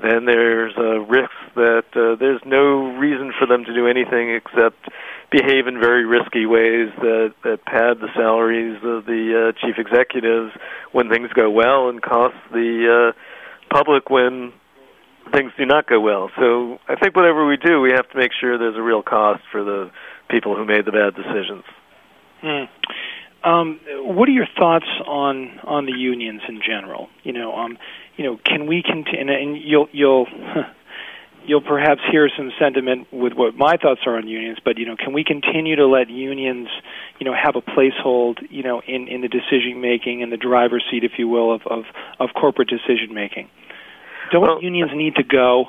then 0.00 0.24
there's 0.24 0.72
a 0.76 1.00
risk 1.00 1.36
that 1.54 1.84
uh, 1.92 2.16
there's 2.16 2.40
no 2.46 2.96
reason 2.96 3.32
for 3.38 3.46
them 3.46 3.64
to 3.64 3.74
do 3.74 3.86
anything 3.86 4.32
except 4.34 4.88
behave 5.30 5.66
in 5.66 5.78
very 5.78 6.04
risky 6.04 6.46
ways 6.46 6.88
that, 6.98 7.34
that 7.44 7.64
pad 7.64 8.00
the 8.00 8.08
salaries 8.14 8.76
of 8.82 9.04
the 9.04 9.52
uh, 9.52 9.60
chief 9.60 9.76
executives 9.78 10.52
when 10.92 11.10
things 11.10 11.28
go 11.34 11.50
well 11.50 11.88
and 11.88 12.02
cost 12.02 12.34
the 12.52 13.12
uh, 13.12 13.74
public 13.74 14.08
when 14.10 14.52
things 15.32 15.52
do 15.58 15.66
not 15.66 15.86
go 15.86 16.00
well. 16.00 16.30
So 16.38 16.78
I 16.88 16.96
think 16.96 17.16
whatever 17.16 17.46
we 17.46 17.56
do, 17.56 17.80
we 17.80 17.90
have 17.92 18.08
to 18.10 18.16
make 18.16 18.32
sure 18.38 18.58
there's 18.58 18.76
a 18.76 18.82
real 18.82 19.02
cost 19.02 19.42
for 19.50 19.64
the 19.64 19.90
people 20.28 20.56
who 20.56 20.64
made 20.64 20.84
the 20.84 20.92
bad 20.92 21.14
decisions. 21.14 21.64
Hmm. 22.40 22.64
Um, 23.42 23.80
what 24.16 24.28
are 24.28 24.32
your 24.32 24.48
thoughts 24.58 24.86
on 25.06 25.60
on 25.64 25.86
the 25.86 25.92
unions 25.92 26.42
in 26.48 26.60
general? 26.66 27.08
You 27.22 27.32
know, 27.32 27.54
um, 27.54 27.78
you 28.16 28.24
know, 28.24 28.38
can 28.44 28.66
we 28.66 28.82
continue? 28.82 29.32
And 29.32 29.56
you'll 29.56 29.88
you'll 29.92 30.26
you'll 31.46 31.62
perhaps 31.62 32.00
hear 32.10 32.28
some 32.36 32.50
sentiment 32.58 33.08
with 33.12 33.32
what 33.32 33.54
my 33.54 33.76
thoughts 33.76 34.02
are 34.06 34.16
on 34.16 34.28
unions, 34.28 34.58
but 34.62 34.78
you 34.78 34.84
know, 34.84 34.96
can 34.96 35.12
we 35.12 35.24
continue 35.24 35.76
to 35.76 35.86
let 35.86 36.10
unions, 36.10 36.68
you 37.18 37.24
know, 37.24 37.34
have 37.34 37.56
a 37.56 37.62
placehold, 37.62 38.38
you 38.50 38.62
know, 38.62 38.82
in 38.86 39.08
in 39.08 39.22
the 39.22 39.28
decision 39.28 39.80
making 39.80 40.22
and 40.22 40.30
the 40.30 40.36
driver's 40.36 40.84
seat, 40.90 41.04
if 41.04 41.12
you 41.18 41.28
will, 41.28 41.54
of 41.54 41.62
of, 41.66 41.84
of 42.18 42.30
corporate 42.34 42.68
decision 42.68 43.14
making? 43.14 43.48
Don't 44.30 44.42
well, 44.42 44.62
unions 44.62 44.90
need 44.94 45.16
to 45.16 45.24
go? 45.24 45.66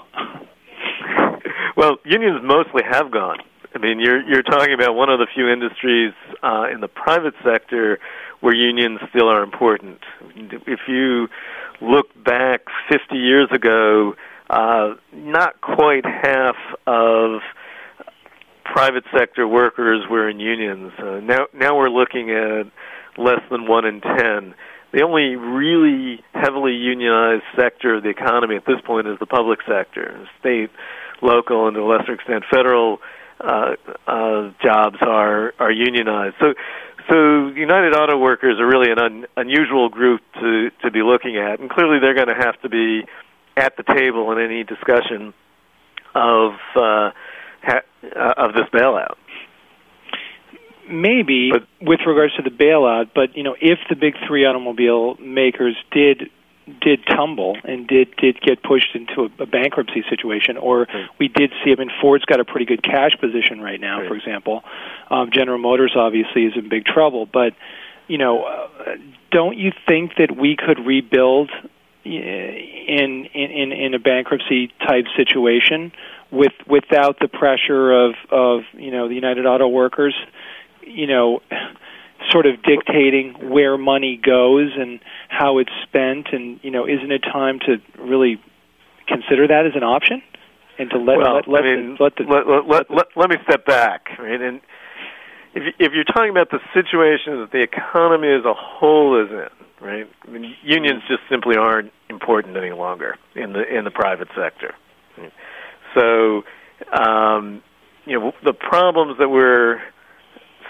well, 1.78 1.98
unions 2.06 2.42
mostly 2.44 2.84
have 2.90 3.12
gone. 3.12 3.40
I 3.74 3.80
mean, 3.80 4.00
you're 4.00 4.22
you're 4.22 4.44
talking 4.44 4.74
about 4.74 4.96
one 4.96 5.10
of 5.10 5.20
the 5.20 5.28
few 5.34 5.50
industries 5.50 6.14
uh, 6.44 6.66
in 6.72 6.82
the 6.82 6.88
private 6.88 7.34
sector 7.44 8.00
where 8.42 8.54
unions 8.54 9.00
still 9.10 9.30
are 9.30 9.44
important. 9.44 10.00
If 10.68 10.82
you 10.88 11.28
look 11.80 12.08
back 12.24 12.62
50 12.92 13.16
years 13.16 13.50
ago, 13.52 14.16
uh, 14.50 14.96
not 15.14 15.62
quite 15.62 16.06
half 16.06 16.56
of 16.86 17.42
private 18.66 19.04
sector 19.18 19.48
workers 19.48 20.04
were 20.10 20.30
in 20.30 20.40
unions. 20.40 20.92
Uh, 21.00 21.20
now, 21.22 21.48
now 21.54 21.78
we're 21.78 21.90
looking 21.90 22.32
at 22.32 22.68
less 23.18 23.42
than 23.50 23.68
one 23.68 23.86
in 23.86 24.02
ten. 24.02 24.54
The 24.94 25.04
only 25.04 25.36
really 25.38 26.22
heavily 26.34 26.74
unionized 26.74 27.44
sector 27.56 27.96
of 27.96 28.04
the 28.04 28.10
economy 28.10 28.58
at 28.58 28.66
this 28.66 28.82
point 28.86 29.08
is 29.08 29.18
the 29.20 29.26
public 29.26 29.60
sector, 29.68 30.28
state, 30.40 30.70
local, 31.22 31.68
and 31.68 31.76
to 31.76 31.82
a 31.82 31.88
lesser 31.88 32.14
extent 32.14 32.44
federal 32.52 33.00
uh, 33.40 33.76
uh, 34.06 34.52
jobs 34.62 34.98
are 35.02 35.54
are 35.60 35.72
unionized. 35.72 36.36
So, 36.40 36.54
so 37.10 37.48
United 37.48 37.96
Auto 37.96 38.18
Workers 38.18 38.60
are 38.60 38.68
really 38.68 38.92
an 38.92 39.00
un, 39.00 39.26
unusual 39.38 39.90
group 39.90 40.22
to 40.42 40.70
to 40.84 40.92
be 40.92 41.02
looking 41.02 41.38
at, 41.38 41.60
and 41.60 41.70
clearly 41.70 42.00
they're 42.00 42.14
going 42.14 42.28
to 42.28 42.36
have 42.36 42.62
to 42.62 42.70
be 42.70 43.06
at 43.56 43.78
the 43.78 43.84
table 43.84 44.32
in 44.32 44.40
any 44.40 44.64
discussion 44.64 45.34
of 46.14 46.52
uh, 46.76 47.12
ha- 47.64 47.88
uh, 48.04 48.34
of 48.38 48.54
this 48.54 48.68
bailout. 48.74 49.16
Maybe 50.92 51.52
but, 51.52 51.68
with 51.82 52.02
regards 52.06 52.36
to 52.36 52.42
the 52.42 52.50
bailout, 52.50 53.10
but 53.16 53.36
you 53.36 53.44
know, 53.44 53.56
if 53.60 53.80
the 53.90 53.96
big 53.96 54.16
three 54.28 54.46
automobile 54.46 55.16
makers 55.16 55.76
did 55.92 56.30
did 56.80 57.06
tumble 57.06 57.58
and 57.64 57.88
did 57.88 58.16
did 58.18 58.40
get 58.42 58.62
pushed 58.64 58.96
into 58.96 59.24
a, 59.24 59.44
a 59.44 59.46
bankruptcy 59.46 60.04
situation, 60.10 60.58
or 60.58 60.82
right. 60.82 61.10
we 61.20 61.28
did 61.28 61.52
see. 61.64 61.72
I 61.72 61.76
mean, 61.76 61.92
Ford's 62.02 62.26
got 62.26 62.40
a 62.40 62.46
pretty 62.46 62.66
good 62.66 62.84
cash 62.84 63.12
position 63.20 63.62
right 63.62 63.80
now. 63.80 64.00
Right. 64.00 64.08
For 64.08 64.16
example, 64.16 64.64
um, 65.10 65.32
General 65.34 65.58
Motors 65.58 65.94
obviously 65.96 66.46
is 66.46 66.54
in 66.56 66.70
big 66.70 66.86
trouble. 66.86 67.26
But 67.26 67.54
you 68.08 68.18
know, 68.18 68.44
uh, 68.44 68.96
don't 69.32 69.58
you 69.58 69.72
think 69.88 70.16
that 70.18 70.36
we 70.36 70.56
could 70.56 70.86
rebuild 70.86 71.50
in 72.04 73.26
in 73.34 73.72
in 73.72 73.94
a 73.94 74.00
bankruptcy 74.00 74.72
type 74.86 75.06
situation 75.16 75.92
with 76.32 76.54
without 76.68 77.20
the 77.20 77.28
pressure 77.28 77.92
of 77.92 78.16
of 78.30 78.62
you 78.74 78.92
know 78.92 79.08
the 79.08 79.16
United 79.16 79.46
Auto 79.46 79.68
Workers, 79.68 80.16
you 80.86 81.08
know 81.08 81.42
sort 82.30 82.46
of 82.46 82.62
dictating 82.64 83.50
where 83.50 83.78
money 83.78 84.20
goes 84.24 84.72
and 84.78 85.00
how 85.30 85.58
it's 85.58 85.72
spent. 85.84 86.28
And 86.32 86.60
you 86.64 86.72
know 86.72 86.88
isn't 86.88 87.12
it 87.12 87.20
time 87.20 87.60
to 87.66 87.78
really 88.00 88.42
consider 89.08 89.48
that 89.48 89.66
as 89.66 89.74
an 89.76 89.84
option? 89.84 90.22
And 90.80 90.90
to 90.92 90.98
let 90.98 91.18
well, 91.18 91.36
let, 91.36 91.48
let, 91.48 91.64
I 91.64 91.76
mean, 91.76 91.96
the, 91.98 92.04
let, 92.04 92.16
the, 92.16 92.24
let, 92.24 92.48
let, 92.48 92.68
let, 92.68 92.92
let, 92.92 93.08
let 93.16 93.30
me 93.30 93.36
step 93.44 93.66
back 93.66 94.08
right? 94.18 94.42
And 94.42 94.62
if 95.54 95.76
if 95.80 95.94
you're 95.94 96.06
talking 96.06 96.30
about 96.30 96.50
the 96.50 96.60
situation 96.74 97.40
that 97.42 97.50
the 97.52 97.62
economy 97.62 98.30
as 98.30 98.46
a 98.46 98.54
whole 98.54 99.22
is 99.24 99.30
in 99.30 99.48
right? 99.86 100.08
I 100.26 100.30
mean 100.30 100.56
unions 100.64 101.04
just 101.08 101.22
simply 101.30 101.58
aren't 101.58 101.92
important 102.10 102.56
any 102.56 102.72
longer 102.72 103.18
in 103.36 103.54
the 103.54 103.64
in 103.64 103.84
the 103.84 103.92
private 103.92 104.30
sector. 104.36 104.74
So 105.96 106.44
um 106.94 107.62
you 108.06 108.20
know 108.20 108.32
the 108.44 108.54
problems 108.54 109.18
that 109.20 109.30
we're 109.30 109.82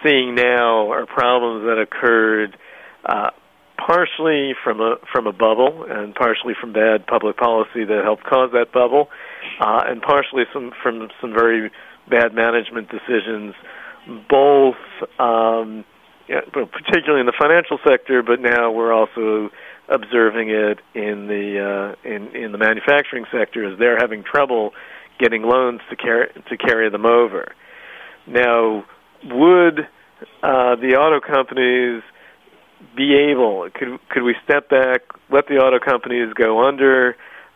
seeing 0.04 0.36
now 0.36 0.92
are 0.92 1.06
problems 1.06 1.66
that 1.66 1.80
occurred 1.82 2.58
uh, 3.06 3.32
partially 3.78 4.54
from 4.64 4.80
a 4.80 4.96
from 5.12 5.28
a 5.28 5.34
bubble 5.34 5.86
and 5.90 6.14
partially 6.14 6.54
from 6.60 6.74
bad 6.74 7.06
public 7.08 7.38
policy 7.38 7.84
that 7.86 8.02
helped 8.04 8.24
cause 8.24 8.52
that 8.54 8.72
bubble, 8.72 9.10
uh, 9.60 9.84
and 9.88 10.02
partially 10.02 10.44
some 10.54 10.72
from 10.84 11.10
some 11.20 11.34
very 11.34 11.72
bad 12.10 12.34
management 12.34 12.90
decisions, 12.90 13.56
both 14.30 14.76
um, 15.20 15.84
particularly 16.28 17.20
in 17.20 17.26
the 17.26 17.38
financial 17.40 17.80
sector, 17.88 18.24
but 18.24 18.40
now 18.40 18.72
we're 18.72 18.94
also 18.94 19.50
observing 19.90 20.50
it 20.50 20.80
in 20.94 21.28
the 21.28 21.96
uh, 22.06 22.08
in 22.08 22.36
in 22.36 22.52
the 22.52 22.58
manufacturing 22.58 23.26
sector 23.32 23.72
as 23.72 23.78
they're 23.80 23.98
having 23.98 24.24
trouble 24.24 24.72
getting 25.20 25.44
loans 25.44 25.82
to 25.90 25.96
carry 25.96 26.28
to 26.50 26.58
carry 26.58 26.90
them 26.90 27.06
over. 27.06 27.54
Now, 28.28 28.86
would 29.26 29.80
uh, 30.44 30.76
the 30.76 30.96
auto 31.00 31.20
companies 31.20 32.04
be 32.96 33.16
able? 33.16 33.70
Could 33.74 34.00
could 34.10 34.24
we 34.24 34.36
step 34.44 34.70
back, 34.70 35.02
let 35.30 35.48
the 35.48 35.56
auto 35.56 35.80
companies 35.80 36.34
go 36.34 36.68
under, 36.68 37.16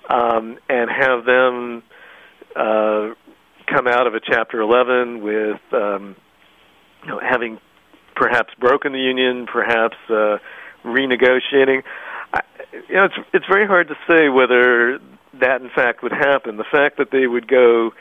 um, 0.09 0.57
and 0.69 0.89
have 0.89 1.25
them 1.25 1.83
uh, 2.55 3.13
come 3.67 3.87
out 3.87 4.07
of 4.07 4.13
a 4.13 4.19
Chapter 4.19 4.61
11 4.61 5.21
with 5.21 5.61
um, 5.71 6.15
you 7.03 7.09
know, 7.09 7.19
having 7.19 7.59
perhaps 8.15 8.53
broken 8.59 8.93
the 8.93 8.99
union, 8.99 9.47
perhaps 9.51 9.97
uh, 10.09 10.37
renegotiating? 10.83 11.83
I, 12.33 12.41
you 12.89 12.95
know, 12.95 13.05
it's 13.05 13.15
it's 13.33 13.45
very 13.47 13.67
hard 13.67 13.87
to 13.89 13.95
say 14.07 14.29
whether 14.29 14.99
that 15.39 15.61
in 15.61 15.69
fact 15.69 16.03
would 16.03 16.11
happen. 16.11 16.57
The 16.57 16.65
fact 16.71 16.97
that 16.97 17.11
they 17.11 17.27
would 17.27 17.47
go 17.47 17.91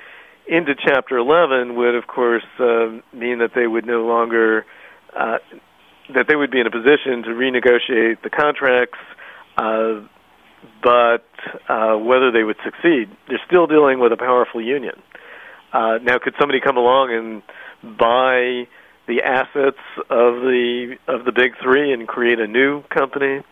into 0.46 0.74
Chapter 0.74 1.16
11 1.16 1.76
would, 1.76 1.94
of 1.94 2.06
course, 2.06 2.44
uh, 2.58 3.00
mean 3.12 3.38
that 3.38 3.52
they 3.54 3.66
would 3.66 3.86
no 3.86 4.04
longer 4.06 4.66
uh, 5.16 5.38
that 6.14 6.26
they 6.28 6.36
would 6.36 6.50
be 6.50 6.60
in 6.60 6.66
a 6.66 6.70
position 6.70 7.22
to 7.22 7.30
renegotiate 7.30 8.22
the 8.22 8.28
contracts, 8.28 8.98
uh, 9.56 10.00
but 10.82 11.24
uh, 11.68 11.96
whether 11.96 12.30
they 12.30 12.42
would 12.42 12.56
succeed, 12.62 13.08
they're 13.28 13.40
still 13.46 13.66
dealing 13.66 14.00
with 14.00 14.12
a 14.12 14.16
powerful 14.16 14.60
union. 14.60 15.00
Uh, 15.72 15.98
now, 16.02 16.18
could 16.18 16.34
somebody 16.38 16.60
come 16.60 16.76
along 16.76 17.12
and 17.12 17.96
buy 17.98 18.68
the 19.06 19.22
assets 19.22 19.80
of 20.10 20.42
the 20.42 20.96
of 21.08 21.24
the 21.24 21.32
big 21.32 21.52
three 21.62 21.92
and 21.92 22.06
create 22.06 22.38
a 22.38 22.46
new 22.46 22.82
company? 22.84 23.42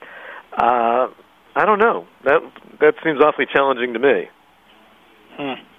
Uh, 0.53 1.09
I 1.55 1.65
don't 1.65 1.79
know. 1.79 2.07
That 2.25 2.41
that 2.81 2.95
seems 3.03 3.21
awfully 3.21 3.47
challenging 3.51 3.95
to 3.95 3.99
me. 3.99 4.29
Hmm 5.37 5.72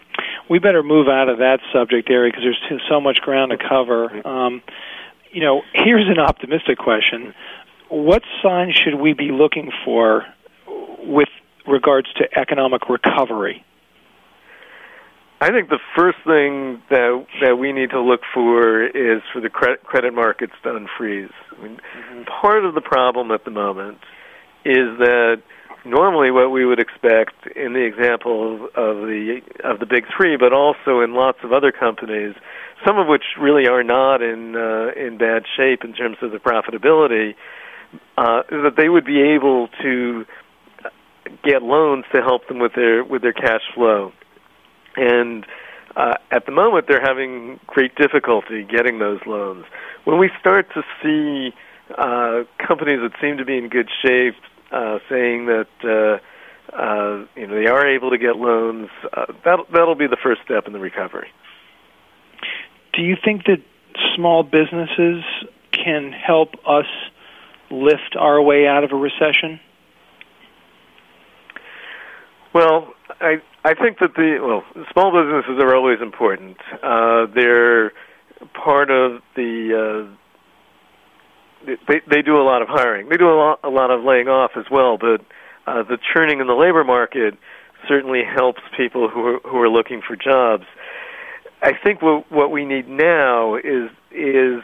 we 0.50 0.60
better 0.60 0.84
move 0.84 1.08
out 1.08 1.30
of 1.30 1.40
that 1.40 1.60
subject 1.72 2.10
area 2.10 2.32
because 2.32 2.44
there's 2.44 2.82
so 2.90 3.00
much 3.00 3.18
ground 3.18 3.52
to 3.52 3.58
cover. 3.58 4.26
Um, 4.28 4.62
you 5.32 5.42
know, 5.42 5.62
here's 5.74 6.08
an 6.10 6.20
optimistic 6.20 6.78
question: 6.78 7.34
What 7.90 8.24
signs 8.42 8.76
should 8.76 8.96
we 8.96 9.14
be 9.14 9.32
looking 9.32 9.72
for 9.86 10.26
with 11.00 11.30
regards 11.68 12.12
to 12.14 12.28
economic 12.38 12.90
recovery? 12.90 13.64
I 15.42 15.50
think 15.52 15.68
the 15.68 15.80
first 15.96 16.20
thing 16.26 16.82
that 16.90 17.26
that 17.42 17.58
we 17.58 17.74
need 17.74 17.90
to 17.90 18.00
look 18.00 18.22
for 18.34 18.86
is 18.86 19.22
for 19.34 19.42
the 19.42 19.50
credit 19.50 19.84
credit 19.84 20.14
markets 20.14 20.54
to 20.64 20.70
unfreeze. 20.70 21.34
I 21.52 21.64
mean, 21.64 21.78
mm-hmm. 21.98 22.24
part 22.24 22.64
of 22.64 22.76
the 22.76 22.82
problem 22.82 23.32
at 23.32 23.44
the 23.44 23.52
moment 23.52 23.98
is 24.66 24.98
that 25.00 25.42
normally 25.86 26.32
what 26.32 26.52
we 26.52 26.66
would 26.66 26.80
expect 26.80 27.48
in 27.56 27.74
the 27.74 27.84
example 27.84 28.66
of, 28.76 28.98
the 29.08 29.42
of 29.64 29.80
the 29.80 29.86
big 29.86 30.06
three, 30.16 30.38
but 30.38 30.54
also 30.54 31.02
in 31.02 31.14
lots 31.14 31.40
of 31.44 31.52
other 31.52 31.72
companies, 31.72 32.36
some 32.86 32.98
of 32.98 33.08
which 33.08 33.24
really 33.40 33.68
are 33.68 33.84
not 33.84 34.22
in 34.22 34.56
uh, 34.56 34.92
in 34.96 35.18
bad 35.18 35.44
shape 35.58 35.84
in 35.84 35.94
terms 35.94 36.18
of 36.22 36.32
the 36.32 36.38
profitability, 36.38 37.36
uh, 38.18 38.44
that 38.50 38.76
they 38.78 38.90
would 38.90 39.06
be 39.06 39.22
able 39.22 39.68
to 39.82 40.26
get 41.44 41.64
loans 41.64 42.06
to 42.14 42.22
help 42.22 42.48
them 42.48 42.60
with 42.60 42.74
their 42.76 43.04
with 43.04 43.22
their 43.22 43.34
cash 43.34 43.64
flow, 43.74 44.12
and 44.96 45.46
uh, 45.96 46.16
at 46.32 46.46
the 46.46 46.52
moment 46.52 46.86
they're 46.88 47.04
having 47.04 47.60
great 47.68 47.96
difficulty 47.96 48.64
getting 48.64 49.00
those 49.00 49.20
loans. 49.26 49.66
When 50.06 50.18
we 50.18 50.30
start 50.40 50.68
to 50.74 50.84
see 51.02 51.54
uh, 51.98 52.44
companies 52.66 53.00
that 53.02 53.12
seem 53.22 53.38
to 53.38 53.46
be 53.46 53.58
in 53.58 53.70
good 53.70 53.90
shape 54.06 54.36
uh, 54.74 55.00
saying 55.10 55.46
that 55.46 55.68
uh, 55.84 56.76
uh, 56.76 57.26
you 57.36 57.48
know 57.48 57.56
they 57.56 57.68
are 57.68 57.88
able 57.88 58.10
to 58.10 58.18
get 58.18 58.36
loans. 58.36 58.90
Uh, 59.16 59.26
that 59.46 59.60
that'll 59.72 59.96
be 59.96 60.08
the 60.08 60.18
first 60.24 60.42
step 60.44 60.66
in 60.68 60.74
the 60.74 60.80
recovery. 60.80 61.30
Do 62.94 63.02
you 63.02 63.16
think 63.24 63.44
that 63.46 63.62
small 64.16 64.44
businesses 64.44 65.24
can 65.72 66.12
help 66.12 66.50
us 66.68 66.86
lift 67.72 68.16
our 68.18 68.42
way 68.42 68.68
out 68.68 68.84
of 68.84 68.92
a 68.92 68.96
recession? 68.96 69.60
Well, 72.54 72.94
I 73.20 73.42
I 73.64 73.74
think 73.74 74.00
that 74.00 74.14
the 74.16 74.38
well, 74.42 74.64
small 74.92 75.12
businesses 75.12 75.62
are 75.62 75.76
always 75.76 76.02
important. 76.02 76.58
Uh, 76.82 77.28
they're 77.34 77.92
part 78.54 78.92
of 78.92 79.22
the 79.36 80.08
uh, 80.10 80.16
they 81.66 82.02
they 82.10 82.22
do 82.22 82.38
a 82.38 82.44
lot 82.44 82.62
of 82.62 82.68
hiring. 82.70 83.10
They 83.10 83.18
do 83.18 83.28
a 83.28 83.38
lot 83.38 83.60
a 83.64 83.70
lot 83.70 83.92
of 83.92 84.04
laying 84.04 84.28
off 84.28 84.52
as 84.56 84.66
well, 84.72 84.98
but 84.98 85.22
uh, 85.66 85.84
the 85.84 85.98
churning 86.14 86.40
in 86.40 86.48
the 86.48 86.54
labor 86.54 86.84
market 86.84 87.36
certainly 87.88 88.22
helps 88.24 88.62
people 88.78 89.10
who 89.10 89.26
are, 89.26 89.40
who 89.40 89.58
are 89.58 89.70
looking 89.70 90.02
for 90.06 90.16
jobs. 90.16 90.66
I 91.62 91.72
think 91.82 92.02
what 92.02 92.32
what 92.32 92.52
we 92.52 92.66
need 92.66 92.88
now 92.88 93.56
is 93.56 93.90
is 94.12 94.62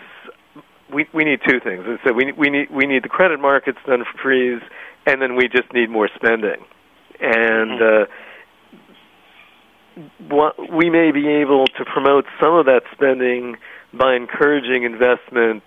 we 0.94 1.08
we 1.14 1.24
need 1.24 1.40
two 1.48 1.60
things. 1.60 1.86
So 2.06 2.14
we 2.14 2.32
we 2.34 2.50
need 2.50 2.70
we 2.70 2.86
need 2.86 3.04
the 3.04 3.10
credit 3.10 3.40
markets 3.40 3.78
to 3.86 3.92
unfreeze, 3.92 4.62
and 5.06 5.22
then 5.22 5.36
we 5.36 5.48
just 5.48 5.72
need 5.74 5.90
more 5.90 6.10
spending. 6.16 6.66
And 7.22 7.82
uh, 7.82 8.06
what, 10.30 10.56
we 10.72 10.90
may 10.90 11.12
be 11.12 11.28
able 11.28 11.68
to 11.68 11.86
promote 11.86 12.26
some 12.42 12.54
of 12.56 12.66
that 12.66 12.84
spending 12.94 13.58
by 13.94 14.16
encouraging 14.16 14.84
investment 14.84 15.64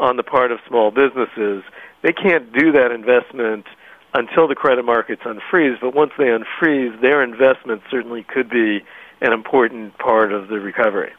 on 0.00 0.16
the 0.16 0.22
part 0.22 0.50
of 0.50 0.58
small 0.66 0.90
businesses. 0.90 1.62
They 2.02 2.12
can't 2.12 2.52
do 2.52 2.72
that 2.72 2.90
investment 2.90 3.66
until 4.14 4.48
the 4.48 4.56
credit 4.56 4.84
markets 4.84 5.22
unfreeze, 5.22 5.80
but 5.80 5.94
once 5.94 6.10
they 6.18 6.24
unfreeze, 6.24 7.00
their 7.00 7.22
investment 7.22 7.82
certainly 7.90 8.24
could 8.24 8.50
be 8.50 8.80
an 9.20 9.32
important 9.32 9.96
part 9.98 10.32
of 10.32 10.48
the 10.48 10.58
recovery. 10.58 11.12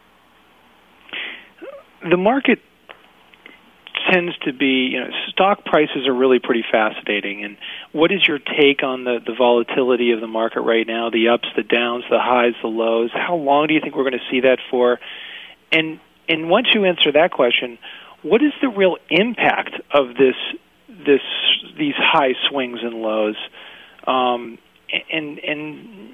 The 2.10 2.18
market 2.18 2.60
tends 4.12 4.36
to 4.40 4.52
be, 4.52 4.90
you 4.92 5.00
know, 5.00 5.10
stock 5.30 5.64
prices 5.64 6.08
are 6.08 6.14
really 6.14 6.40
pretty 6.40 6.64
fascinating. 6.70 7.44
And 7.44 7.58
what 7.92 8.12
is 8.12 8.28
your 8.28 8.40
take 8.40 8.84
on 8.84 9.04
the, 9.04 9.20
the 9.26 9.36
volatility 9.38 10.12
of 10.12 10.20
the 10.20 10.28
market 10.28 10.62
right 10.62 10.88
now, 10.88 11.12
the 11.12 11.30
ups, 11.30 11.48
the 11.56 11.64
downs, 11.64 12.04
the 12.10 12.20
highs, 12.20 12.54
the 12.62 12.68
lows? 12.68 13.12
How 13.14 13.36
long 13.36 13.68
do 13.68 13.76
you 13.76 13.80
think 13.80 13.96
we're 13.96 14.10
going 14.10 14.20
to 14.20 14.32
see 14.32 14.42
that 14.42 14.58
for? 14.70 15.00
And 15.72 16.00
and 16.28 16.50
once 16.50 16.68
you 16.74 16.86
answer 16.86 17.12
that 17.12 17.32
question, 17.32 17.78
what 18.24 18.42
is 18.42 18.54
the 18.62 18.70
real 18.70 18.98
impact 19.10 19.74
of 19.94 20.16
this 20.16 20.36
this 20.88 21.22
these 21.78 21.96
high 21.98 22.34
swings 22.50 22.80
and 22.84 22.94
lows 22.94 23.38
um, 24.06 24.58
and 25.12 25.40
and 25.40 26.14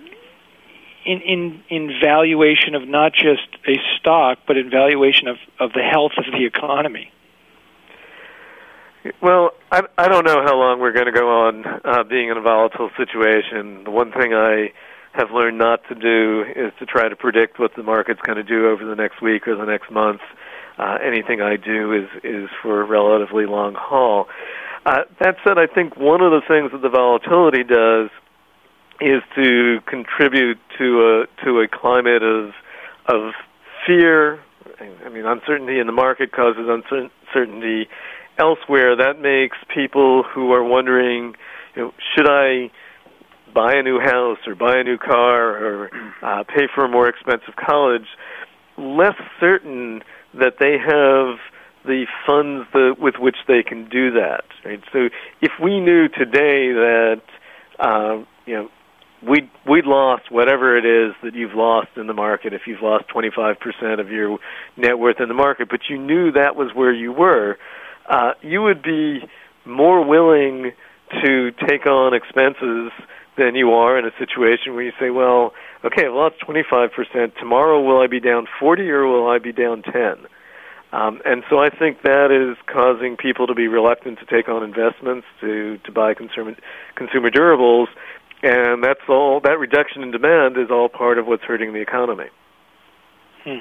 in, 1.06 1.22
in 1.22 1.64
in 1.70 2.00
valuation 2.04 2.76
of 2.76 2.88
not 2.88 3.14
just 3.14 3.48
a 3.68 3.76
stock 3.98 4.40
but 4.48 4.58
in 4.58 4.70
valuation 4.70 5.28
of, 5.28 5.38
of 5.60 5.74
the 5.74 5.82
health 5.82 6.14
of 6.18 6.26
the 6.32 6.46
economy? 6.46 7.12
Well 9.22 9.52
I, 9.72 9.84
I 9.98 10.08
don't 10.08 10.26
know 10.26 10.42
how 10.44 10.58
long 10.58 10.80
we're 10.80 10.94
going 10.94 11.08
to 11.08 11.12
go 11.12 11.48
on 11.48 11.66
uh, 11.84 12.04
being 12.04 12.30
in 12.30 12.38
a 12.38 12.42
volatile 12.42 12.90
situation. 12.98 13.84
The 13.84 13.92
one 13.92 14.12
thing 14.12 14.34
I 14.34 14.72
have 15.14 15.32
learned 15.32 15.58
not 15.58 15.82
to 15.90 15.96
do 15.96 16.46
is 16.56 16.72
to 16.80 16.86
try 16.86 17.10
to 17.10 17.16
predict 17.16 17.60
what 17.60 17.76
the 17.76 17.84
market's 17.84 18.22
going 18.22 18.38
to 18.38 18.44
do 18.44 18.70
over 18.70 18.86
the 18.86 18.96
next 18.96 19.22
week 19.22 19.48
or 19.48 19.56
the 19.56 19.66
next 19.66 19.90
month 19.92 20.22
anything 20.80 21.42
I 21.42 21.56
do 21.58 21.94
is 21.94 22.10
is 22.24 22.50
for 22.62 22.82
a 22.82 22.86
relatively 22.86 23.46
long 23.46 23.76
haul. 23.76 24.28
Uh, 24.86 25.04
that 25.20 25.36
said, 25.46 25.58
I 25.58 25.68
think 25.68 25.98
one 25.98 26.22
of 26.22 26.32
the 26.32 26.42
things 26.48 26.72
that 26.72 26.82
the 26.82 26.90
volatility 26.90 27.64
does 27.64 28.10
is 29.02 29.22
to 29.36 29.80
contribute 29.86 30.58
to 30.78 31.02
a 31.02 31.44
to 31.46 31.60
a 31.60 31.68
climate 31.68 32.24
of 32.24 32.52
of 33.08 33.34
fear. 33.86 34.40
I 34.80 35.10
mean, 35.10 35.26
uncertainty 35.26 35.80
in 35.80 35.88
the 35.88 35.94
market 35.94 36.32
causes 36.32 36.68
uncertainty 36.70 37.90
elsewhere. 38.38 38.96
That 38.96 39.20
makes 39.20 39.58
people 39.74 40.24
who 40.24 40.52
are 40.52 40.64
wondering, 40.64 41.36
you 41.76 41.82
know, 41.82 41.94
should 42.16 42.30
I 42.30 42.70
buy 43.54 43.74
a 43.74 43.82
new 43.82 44.00
house 44.00 44.38
or 44.46 44.56
buy 44.56 44.78
a 44.78 44.84
new 44.84 44.98
car 44.98 45.66
or 45.66 45.90
uh, 46.22 46.44
pay 46.44 46.68
for 46.74 46.86
a 46.86 46.88
more 46.88 47.08
expensive 47.08 47.56
college, 47.56 48.08
less 48.78 49.16
certain 49.40 50.04
that 50.34 50.56
they 50.60 50.78
have 50.78 51.40
the 51.86 52.06
funds 52.26 52.68
with 53.00 53.16
which 53.18 53.38
they 53.48 53.64
can 53.64 53.88
do 53.90 54.12
that. 54.12 54.44
Right. 54.66 54.82
So 54.92 55.10
if 55.42 55.52
we 55.62 55.80
knew 55.80 56.08
today 56.10 56.74
that 56.74 57.22
uh, 57.80 58.24
you 58.46 58.56
know 58.56 58.70
we 59.26 59.50
we 59.68 59.82
lost 59.84 60.32
whatever 60.32 60.78
it 60.78 60.86
is 60.86 61.16
that 61.24 61.34
you've 61.34 61.56
lost 61.56 61.90
in 61.96 62.08
the 62.08 62.14
market, 62.14 62.54
if 62.54 62.62
you've 62.68 62.82
lost 62.82 63.06
25% 63.10 64.00
of 64.00 64.12
your 64.12 64.38
net 64.76 65.00
worth 65.00 65.20
in 65.20 65.28
the 65.28 65.34
market, 65.34 65.70
but 65.70 65.82
you 65.90 65.98
knew 65.98 66.32
that 66.32 66.56
was 66.56 66.72
where 66.76 66.94
you 66.94 67.12
were, 67.12 67.58
uh, 68.10 68.34
you 68.42 68.62
would 68.62 68.84
be 68.84 69.20
more 69.66 70.06
willing 70.06 70.72
to 71.24 71.52
take 71.68 71.86
on 71.88 72.14
expenses 72.14 72.92
than 73.38 73.56
you 73.56 73.72
are 73.72 73.98
in 73.98 74.06
a 74.06 74.12
situation 74.18 74.74
where 74.74 74.84
you 74.84 74.92
say, 75.00 75.10
well, 75.10 75.54
okay, 75.84 76.06
I've 76.06 76.14
lost 76.14 76.36
25%. 76.48 77.36
Tomorrow, 77.38 77.82
will 77.82 78.02
I 78.02 78.08
be 78.08 78.20
down 78.20 78.48
40 78.60 78.90
or 78.90 79.08
will 79.08 79.30
I 79.30 79.40
be 79.40 79.52
down 79.52 79.84
10? 79.84 79.94
Um, 80.94 81.22
and 81.26 81.44
so 81.50 81.60
I 81.60 81.70
think 81.70 82.02
that 82.04 82.32
is 82.32 82.58
causing 82.66 83.18
people 83.18 83.48
to 83.48 83.54
be 83.54 83.68
reluctant 83.68 84.20
to 84.20 84.26
take 84.26 84.48
on 84.48 84.64
investments, 84.64 85.28
to, 85.42 85.78
to 85.80 85.92
buy 85.92 86.14
consumer, 86.14 86.56
consumer 86.96 87.30
durables, 87.30 87.88
and 88.42 88.84
that's 88.84 89.02
all. 89.10 89.42
That 89.42 89.60
reduction 89.60 90.02
in 90.02 90.12
demand 90.12 90.58
is 90.58 90.72
all 90.72 90.88
part 90.88 91.18
of 91.18 91.28
what's 91.28 91.44
hurting 91.44 91.74
the 91.74 91.82
economy. 91.82 92.30
Hmm. 93.44 93.60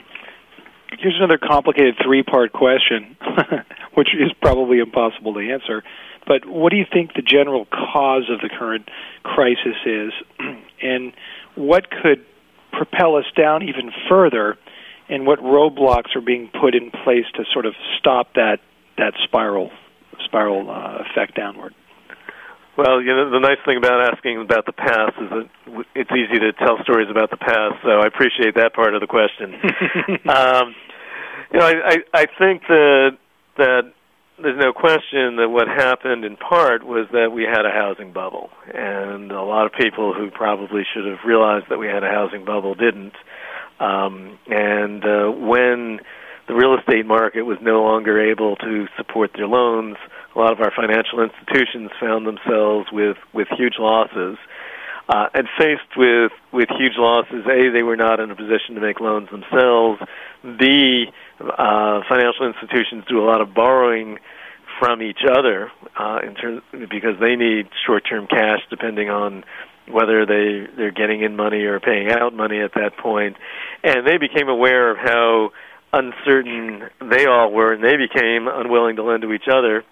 Here's 0.98 1.16
another 1.16 1.38
complicated 1.38 1.96
three-part 2.02 2.52
question, 2.52 3.16
which 3.94 4.08
is 4.14 4.32
probably 4.40 4.78
impossible 4.78 5.34
to 5.34 5.40
answer. 5.40 5.82
But 6.26 6.44
what 6.44 6.70
do 6.70 6.76
you 6.76 6.86
think 6.90 7.14
the 7.14 7.22
general 7.22 7.66
cause 7.66 8.28
of 8.30 8.40
the 8.40 8.48
current 8.48 8.88
crisis 9.22 9.76
is, 9.86 10.12
and 10.82 11.12
what 11.54 11.90
could 11.90 12.24
propel 12.72 13.16
us 13.16 13.26
down 13.36 13.62
even 13.62 13.92
further, 14.08 14.58
and 15.08 15.26
what 15.26 15.38
roadblocks 15.38 16.16
are 16.16 16.20
being 16.20 16.50
put 16.60 16.74
in 16.74 16.90
place 16.90 17.26
to 17.36 17.44
sort 17.52 17.64
of 17.64 17.74
stop 17.98 18.34
that 18.34 18.58
that 18.98 19.12
spiral 19.24 19.70
spiral 20.24 20.70
uh, 20.70 21.04
effect 21.08 21.36
downward? 21.36 21.74
Well, 22.76 23.00
you 23.00 23.08
know, 23.08 23.30
the 23.30 23.40
nice 23.40 23.58
thing 23.64 23.78
about 23.78 24.12
asking 24.12 24.38
about 24.38 24.66
the 24.66 24.72
past 24.72 25.16
is 25.16 25.30
that 25.30 25.48
it's 25.94 26.10
easy 26.10 26.38
to 26.40 26.52
tell 26.52 26.76
stories 26.82 27.08
about 27.08 27.30
the 27.30 27.38
past. 27.38 27.80
So 27.82 28.00
I 28.00 28.06
appreciate 28.06 28.54
that 28.56 28.74
part 28.74 28.94
of 28.94 29.00
the 29.00 29.06
question. 29.06 29.54
um, 30.28 30.74
you 31.52 31.60
know, 31.60 31.66
I, 31.66 31.72
I, 31.86 31.96
I 32.12 32.26
think 32.38 32.62
that 32.68 33.16
that 33.56 33.92
there's 34.42 34.58
no 34.58 34.72
question 34.72 35.36
that 35.36 35.48
what 35.48 35.66
happened 35.66 36.24
in 36.24 36.36
part 36.36 36.84
was 36.84 37.06
that 37.12 37.30
we 37.32 37.44
had 37.44 37.64
a 37.64 37.70
housing 37.70 38.12
bubble, 38.12 38.50
and 38.72 39.32
a 39.32 39.42
lot 39.42 39.66
of 39.66 39.72
people 39.72 40.12
who 40.12 40.30
probably 40.30 40.82
should 40.92 41.06
have 41.06 41.24
realized 41.24 41.66
that 41.70 41.78
we 41.78 41.86
had 41.86 42.04
a 42.04 42.10
housing 42.10 42.44
bubble 42.44 42.74
didn't. 42.74 43.14
Um, 43.80 44.38
and 44.46 45.04
uh, 45.04 45.30
when 45.30 46.00
the 46.48 46.54
real 46.54 46.76
estate 46.78 47.06
market 47.06 47.42
was 47.42 47.58
no 47.62 47.82
longer 47.82 48.20
able 48.30 48.56
to 48.56 48.86
support 48.96 49.30
their 49.34 49.48
loans, 49.48 49.96
a 50.34 50.38
lot 50.38 50.52
of 50.52 50.60
our 50.60 50.70
financial 50.70 51.22
institutions 51.22 51.90
found 51.98 52.26
themselves 52.26 52.88
with 52.92 53.16
with 53.32 53.48
huge 53.56 53.76
losses. 53.78 54.38
Uh, 55.08 55.28
and 55.34 55.46
faced 55.56 55.96
with, 55.96 56.32
with 56.52 56.68
huge 56.76 56.94
losses, 56.98 57.46
A, 57.46 57.70
they 57.70 57.84
were 57.84 57.94
not 57.94 58.18
in 58.18 58.32
a 58.32 58.34
position 58.34 58.74
to 58.74 58.80
make 58.80 58.98
loans 58.98 59.28
themselves. 59.30 60.02
B, 60.58 61.06
uh, 61.40 62.00
financial 62.08 62.46
institutions 62.46 63.04
do 63.08 63.22
a 63.22 63.26
lot 63.26 63.40
of 63.40 63.54
borrowing 63.54 64.18
from 64.78 65.02
each 65.02 65.20
other 65.28 65.70
uh, 65.98 66.20
in 66.26 66.34
terms 66.34 66.62
because 66.90 67.18
they 67.20 67.36
need 67.36 67.68
short-term 67.86 68.26
cash 68.26 68.60
depending 68.70 69.08
on 69.08 69.44
whether 69.88 70.26
they 70.26 70.66
they're 70.76 70.90
getting 70.90 71.22
in 71.22 71.36
money 71.36 71.62
or 71.62 71.80
paying 71.80 72.10
out 72.10 72.34
money 72.34 72.60
at 72.60 72.74
that 72.74 72.96
point. 72.98 73.36
and 73.84 74.06
they 74.06 74.18
became 74.18 74.48
aware 74.48 74.90
of 74.90 74.98
how 74.98 75.50
uncertain 75.92 76.82
they 77.10 77.26
all 77.26 77.50
were, 77.52 77.72
and 77.72 77.82
they 77.82 77.96
became 77.96 78.48
unwilling 78.48 78.96
to 78.96 79.02
lend 79.02 79.22
to 79.22 79.32
each 79.32 79.48
other, 79.50 79.84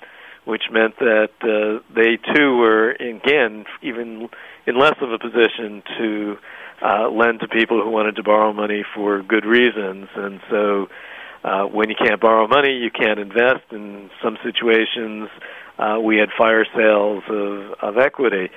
which 0.45 0.65
meant 0.71 0.99
that 0.99 1.31
uh, 1.43 1.83
they 1.95 2.19
too 2.35 2.57
were 2.57 2.91
again 2.93 3.65
even 3.83 4.29
in 4.67 4.79
less 4.79 4.97
of 5.01 5.13
a 5.13 5.19
position 5.19 5.83
to 5.99 6.37
uh, 6.83 7.09
lend 7.11 7.41
to 7.41 7.49
people 7.49 7.83
who 7.83 7.91
wanted 7.91 8.17
to 8.17 8.23
borrow 8.23 8.53
money 8.53 8.85
for 8.95 9.23
good 9.23 9.45
reasons, 9.45 10.09
and 10.17 10.41
so. 10.51 10.89
Uh, 11.45 11.65
when 11.65 11.91
you 11.91 11.95
can't 11.95 12.21
borrow 12.21 12.49
money, 12.49 12.73
you 12.73 12.91
can't 12.91 13.21
invest. 13.21 13.71
In 13.71 14.11
some 14.23 14.39
situations, 14.43 15.29
uh, 15.79 15.99
we 16.03 16.17
had 16.17 16.31
fire 16.39 16.65
sales 16.75 17.23
of, 17.29 17.73
of 17.83 17.99
equity. 17.99 18.49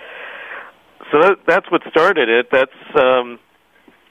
So 1.11 1.19
that, 1.21 1.37
that's 1.45 1.69
what 1.69 1.81
started 1.89 2.29
it. 2.29 2.47
That's 2.49 2.71
um, 2.95 3.39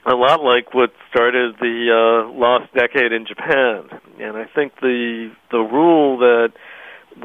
a 0.05 0.13
lot 0.15 0.43
like 0.43 0.75
what 0.75 0.91
started 1.09 1.55
the 1.59 1.89
uh, 1.89 2.31
lost 2.31 2.71
decade 2.73 3.11
in 3.11 3.25
Japan. 3.25 3.89
And 4.19 4.37
I 4.37 4.45
think 4.45 4.73
the 4.79 5.31
the 5.51 5.59
rule 5.59 6.19
that 6.19 6.53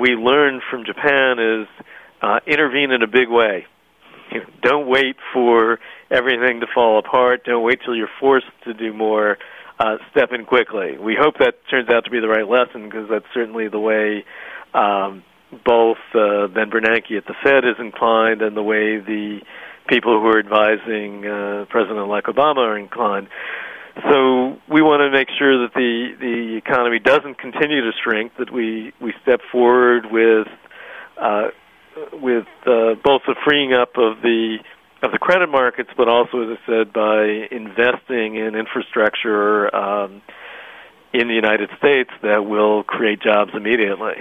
we 0.00 0.10
learned 0.10 0.62
from 0.70 0.84
Japan 0.84 1.38
is 1.38 1.68
uh, 2.22 2.40
intervene 2.46 2.92
in 2.92 3.02
a 3.02 3.06
big 3.06 3.28
way. 3.28 3.66
You 4.30 4.40
know, 4.40 4.46
don't 4.62 4.88
wait 4.88 5.16
for 5.34 5.78
everything 6.10 6.60
to 6.60 6.66
fall 6.74 6.98
apart. 6.98 7.44
Don't 7.44 7.62
wait 7.62 7.80
till 7.84 7.94
you're 7.94 8.08
forced 8.20 8.46
to 8.64 8.72
do 8.72 8.92
more 8.94 9.36
uh, 9.82 9.96
step 10.12 10.30
in 10.32 10.44
quickly. 10.44 10.96
We 10.98 11.16
hope 11.18 11.38
that 11.38 11.54
turns 11.68 11.88
out 11.88 12.04
to 12.04 12.10
be 12.10 12.20
the 12.20 12.28
right 12.28 12.48
lesson 12.48 12.84
because 12.84 13.08
that's 13.10 13.26
certainly 13.34 13.68
the 13.68 13.80
way 13.80 14.24
um, 14.74 15.24
both 15.64 15.98
uh, 16.14 16.46
Ben 16.46 16.70
Bernanke 16.70 17.16
at 17.16 17.26
the 17.26 17.34
Fed 17.42 17.64
is 17.64 17.76
inclined 17.78 18.42
and 18.42 18.56
the 18.56 18.62
way 18.62 18.98
the 18.98 19.40
people 19.88 20.20
who 20.20 20.26
are 20.28 20.38
advising 20.38 21.26
uh, 21.26 21.66
President-elect 21.68 22.28
Obama 22.28 22.58
are 22.58 22.78
inclined. 22.78 23.28
So 24.08 24.56
we 24.72 24.80
want 24.80 25.00
to 25.00 25.10
make 25.10 25.28
sure 25.38 25.66
that 25.66 25.74
the 25.74 26.14
the 26.18 26.56
economy 26.56 26.98
doesn't 26.98 27.38
continue 27.38 27.82
to 27.82 27.90
shrink. 28.02 28.32
That 28.38 28.50
we 28.50 28.94
we 29.02 29.12
step 29.20 29.40
forward 29.50 30.06
with 30.10 30.48
uh, 31.20 31.48
with 32.12 32.46
uh, 32.64 32.94
both 33.04 33.22
the 33.26 33.34
freeing 33.44 33.74
up 33.74 33.98
of 33.98 34.22
the 34.22 34.58
of 35.02 35.10
the 35.12 35.18
credit 35.18 35.48
markets, 35.50 35.90
but 35.96 36.08
also, 36.08 36.42
as 36.50 36.58
I 36.58 36.66
said, 36.66 36.92
by 36.92 37.24
investing 37.50 38.36
in 38.36 38.54
infrastructure 38.54 39.74
um, 39.74 40.22
in 41.12 41.28
the 41.28 41.34
United 41.34 41.70
States 41.78 42.10
that 42.22 42.46
will 42.46 42.82
create 42.84 43.20
jobs 43.20 43.50
immediately. 43.54 44.14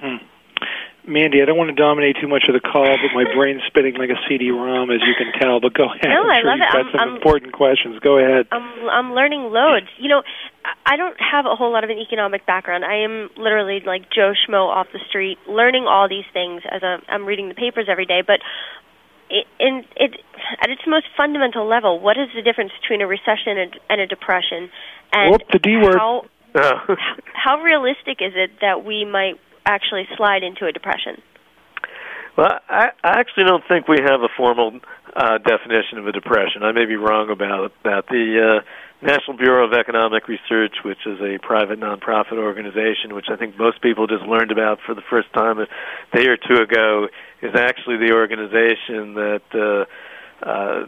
Hmm. 0.00 0.16
Mandy, 1.08 1.40
I 1.40 1.44
don't 1.44 1.56
want 1.56 1.70
to 1.70 1.76
dominate 1.80 2.16
too 2.20 2.26
much 2.26 2.48
of 2.48 2.54
the 2.54 2.60
call, 2.60 2.96
but 2.98 3.14
my 3.14 3.22
brain's 3.32 3.62
spinning 3.68 3.94
like 3.94 4.10
a 4.10 4.18
CD-ROM, 4.28 4.90
as 4.90 4.98
you 5.06 5.14
can 5.16 5.30
tell. 5.40 5.60
But 5.60 5.72
go 5.72 5.84
ahead. 5.84 6.10
No, 6.10 6.24
I'm 6.24 6.30
I 6.30 6.40
sure 6.40 6.46
love 6.50 6.58
you've 6.58 6.66
it. 6.66 6.72
got 6.72 6.76
I'm- 6.82 6.90
some 6.90 7.00
I'm- 7.00 7.14
important 7.16 7.52
questions. 7.52 7.98
Go 8.00 8.18
ahead. 8.18 8.48
I'm 8.50 8.88
I'm 8.90 9.12
learning 9.14 9.42
loads. 9.52 9.86
You 9.98 10.08
know, 10.08 10.22
I- 10.64 10.94
I 10.94 10.96
don't 10.96 11.14
have 11.20 11.46
a 11.46 11.54
whole 11.54 11.70
lot 11.72 11.84
of 11.84 11.90
an 11.90 11.98
economic 11.98 12.44
background. 12.44 12.84
I 12.84 13.04
am 13.04 13.30
literally 13.36 13.80
like 13.86 14.10
Joe 14.10 14.32
Schmo 14.34 14.66
off 14.66 14.88
the 14.92 14.98
street, 15.08 15.38
learning 15.46 15.86
all 15.86 16.08
these 16.08 16.24
things 16.32 16.62
as 16.68 16.82
I'm, 16.82 17.02
I'm 17.08 17.24
reading 17.24 17.48
the 17.50 17.54
papers 17.54 17.86
every 17.88 18.06
day. 18.06 18.22
But 18.26 18.40
it, 19.30 19.46
in 19.58 19.84
it, 19.96 20.12
at 20.62 20.70
its 20.70 20.82
most 20.86 21.06
fundamental 21.16 21.68
level, 21.68 22.00
what 22.00 22.16
is 22.16 22.28
the 22.34 22.42
difference 22.42 22.72
between 22.80 23.02
a 23.02 23.06
recession 23.06 23.58
and, 23.58 23.76
and 23.88 24.00
a 24.00 24.06
depression? 24.06 24.70
And 25.12 25.32
Whoop, 25.32 25.42
the 25.52 25.58
D 25.58 25.76
word. 25.76 25.96
How, 25.96 26.26
how 27.34 27.62
realistic 27.62 28.18
is 28.20 28.32
it 28.34 28.50
that 28.60 28.84
we 28.84 29.04
might 29.04 29.34
actually 29.64 30.06
slide 30.16 30.42
into 30.42 30.66
a 30.66 30.72
depression? 30.72 31.22
Well, 32.36 32.60
I, 32.68 32.88
I 33.02 33.20
actually 33.20 33.44
don't 33.44 33.64
think 33.66 33.88
we 33.88 33.98
have 34.00 34.20
a 34.20 34.28
formal 34.36 34.78
uh, 35.14 35.38
definition 35.38 35.98
of 35.98 36.06
a 36.06 36.12
depression. 36.12 36.62
I 36.62 36.72
may 36.72 36.84
be 36.84 36.96
wrong 36.96 37.30
about 37.30 37.72
that. 37.84 38.04
The 38.08 38.60
uh, 38.60 38.60
National 39.02 39.36
Bureau 39.36 39.66
of 39.66 39.74
Economic 39.74 40.26
Research, 40.26 40.76
which 40.82 41.06
is 41.06 41.20
a 41.20 41.38
private 41.42 41.78
nonprofit 41.78 42.38
organization, 42.38 43.14
which 43.14 43.26
I 43.30 43.36
think 43.36 43.58
most 43.58 43.82
people 43.82 44.06
just 44.06 44.24
learned 44.24 44.50
about 44.50 44.78
for 44.86 44.94
the 44.94 45.02
first 45.10 45.32
time 45.34 45.58
a 45.58 45.66
day 46.16 46.26
or 46.26 46.36
two 46.36 46.62
ago, 46.62 47.08
is 47.42 47.54
actually 47.54 47.98
the 47.98 48.14
organization 48.14 49.14
that 49.14 49.42
uh, 49.52 50.48
uh, 50.48 50.86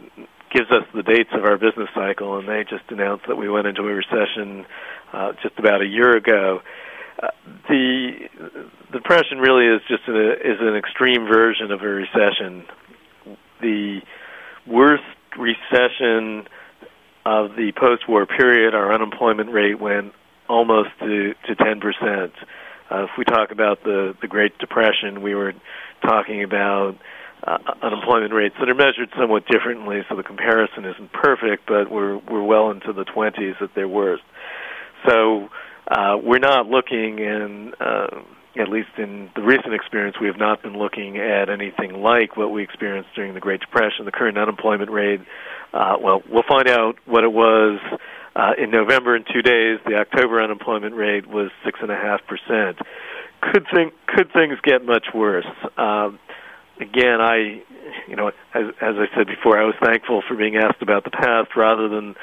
gives 0.51 0.71
us 0.71 0.83
the 0.95 1.03
dates 1.03 1.29
of 1.33 1.45
our 1.45 1.57
business 1.57 1.89
cycle, 1.93 2.39
and 2.39 2.47
they 2.47 2.63
just 2.63 2.89
announced 2.89 3.25
that 3.27 3.35
we 3.35 3.47
went 3.47 3.67
into 3.67 3.83
a 3.83 3.93
recession 3.93 4.65
uh, 5.13 5.33
just 5.43 5.57
about 5.59 5.81
a 5.81 5.87
year 5.87 6.17
ago. 6.17 6.61
Uh, 7.21 7.27
the 7.67 8.11
depression 8.91 9.37
really 9.37 9.67
is 9.67 9.81
just 9.87 10.07
an, 10.07 10.15
is 10.15 10.57
an 10.61 10.75
extreme 10.75 11.27
version 11.27 11.71
of 11.71 11.81
a 11.81 11.87
recession. 11.87 12.65
The 13.61 14.01
worst 14.65 15.03
recession 15.37 16.47
of 17.29 17.55
the 17.55 17.71
post-war 17.77 18.25
period, 18.25 18.73
our 18.73 18.91
unemployment 18.91 19.51
rate 19.51 19.79
went 19.79 20.13
almost 20.47 20.89
to 20.99 21.35
to 21.45 21.55
ten 21.55 21.79
percent. 21.79 22.33
Uh, 22.91 23.03
if 23.03 23.11
we 23.17 23.23
talk 23.23 23.51
about 23.51 23.83
the 23.83 24.15
the 24.21 24.27
Great 24.27 24.57
Depression, 24.57 25.21
we 25.21 25.35
were 25.35 25.53
talking 26.01 26.43
about 26.43 26.97
uh, 27.43 27.57
unemployment 27.83 28.33
rates 28.33 28.55
that 28.59 28.67
are 28.67 28.73
measured 28.73 29.09
somewhat 29.17 29.45
differently, 29.45 30.01
so 30.09 30.15
the 30.15 30.23
comparison 30.23 30.85
isn't 30.85 31.13
perfect, 31.13 31.67
but 31.67 31.91
we're 31.91 32.17
we're 32.17 32.43
well 32.43 32.71
into 32.71 32.93
the 32.93 33.05
20s 33.05 33.61
at 33.61 33.75
their 33.75 33.87
worst. 33.87 34.23
So 35.07 35.49
uh, 35.87 36.17
we're 36.21 36.39
not 36.39 36.65
looking 36.65 37.19
in, 37.19 37.73
uh, 37.79 38.21
at 38.57 38.67
least 38.67 38.89
in 38.97 39.29
the 39.35 39.41
recent 39.41 39.73
experience, 39.73 40.17
we 40.19 40.27
have 40.27 40.37
not 40.37 40.63
been 40.63 40.77
looking 40.77 41.17
at 41.17 41.49
anything 41.49 42.01
like 42.01 42.35
what 42.35 42.51
we 42.51 42.63
experienced 42.63 43.09
during 43.15 43.33
the 43.33 43.39
Great 43.39 43.61
Depression. 43.61 44.05
The 44.05 44.11
current 44.11 44.37
unemployment 44.37 44.89
rate, 44.89 45.21
uh, 45.73 45.97
well, 46.01 46.23
we'll 46.29 46.43
find 46.47 46.67
out 46.67 46.95
what 47.05 47.23
it 47.23 47.31
was 47.31 47.79
uh, 48.35 48.53
in 48.57 48.71
November 48.71 49.15
in 49.15 49.23
two 49.31 49.41
days. 49.41 49.79
The 49.85 49.95
October 49.95 50.41
unemployment 50.41 50.95
rate 50.95 51.27
was 51.27 51.51
six 51.63 51.79
and 51.81 51.91
a 51.91 51.95
half 51.95 52.21
percent. 52.25 52.79
Could 53.41 53.65
think 53.73 53.93
could 54.07 54.31
things 54.33 54.57
get 54.63 54.83
much 54.83 55.07
worse? 55.13 55.47
Um, 55.77 56.19
again, 56.79 57.21
I, 57.21 57.61
you 58.07 58.15
know, 58.15 58.29
as, 58.53 58.65
as 58.81 58.95
I 58.97 59.05
said 59.15 59.27
before, 59.27 59.59
I 59.59 59.65
was 59.65 59.75
thankful 59.83 60.23
for 60.27 60.35
being 60.35 60.57
asked 60.57 60.81
about 60.81 61.03
the 61.03 61.11
past 61.11 61.55
rather 61.55 61.87
than 61.87 62.15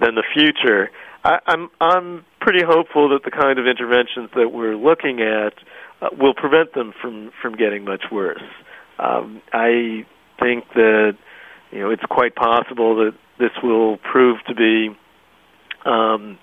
than 0.00 0.14
the 0.14 0.24
future. 0.34 0.90
I, 1.24 1.38
I'm 1.46 1.70
I'm 1.80 2.24
pretty 2.40 2.64
hopeful 2.64 3.10
that 3.10 3.24
the 3.24 3.30
kind 3.30 3.58
of 3.58 3.66
interventions 3.66 4.30
that 4.34 4.50
we're 4.52 4.76
looking 4.76 5.20
at 5.20 5.52
uh, 6.00 6.08
will 6.18 6.34
prevent 6.34 6.72
them 6.74 6.92
from 7.00 7.30
from 7.42 7.56
getting 7.56 7.84
much 7.84 8.04
worse. 8.10 8.42
Um, 8.98 9.42
I 9.52 10.06
think 10.40 10.64
that 10.74 11.16
you 11.70 11.80
know 11.80 11.90
it's 11.90 12.02
quite 12.10 12.34
possible 12.34 12.96
that 13.04 13.12
this 13.38 13.50
will 13.62 13.98
prove 13.98 14.38
to 14.48 14.54
be 14.54 14.96
um, 15.84 16.38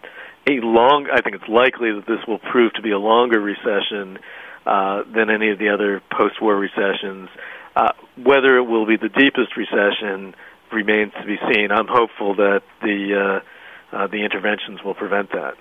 a 0.47 0.59
long. 0.61 1.07
I 1.11 1.21
think 1.21 1.35
it's 1.35 1.49
likely 1.49 1.91
that 1.91 2.05
this 2.07 2.19
will 2.27 2.39
prove 2.39 2.73
to 2.73 2.81
be 2.81 2.91
a 2.91 2.99
longer 2.99 3.39
recession 3.39 4.19
uh, 4.65 5.03
than 5.13 5.29
any 5.29 5.49
of 5.49 5.59
the 5.59 5.69
other 5.69 6.01
post-war 6.11 6.55
recessions. 6.55 7.29
Uh, 7.75 7.91
whether 8.23 8.57
it 8.57 8.63
will 8.63 8.87
be 8.87 8.97
the 8.97 9.09
deepest 9.09 9.55
recession 9.55 10.33
remains 10.73 11.13
to 11.13 11.25
be 11.25 11.37
seen. 11.53 11.71
I'm 11.71 11.87
hopeful 11.87 12.35
that 12.35 12.61
the 12.81 13.39
uh, 13.41 13.45
uh, 13.91 14.07
the 14.07 14.23
interventions 14.23 14.79
will 14.83 14.95
prevent 14.95 15.31
that. 15.31 15.53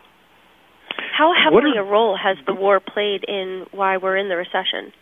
How 1.16 1.32
heavily 1.32 1.76
a 1.76 1.82
role 1.82 2.16
has 2.16 2.36
the 2.46 2.54
war 2.54 2.80
played 2.80 3.24
in 3.26 3.66
why 3.72 3.96
we're 3.96 4.16
in 4.16 4.28
the 4.28 4.36
recession? 4.36 4.92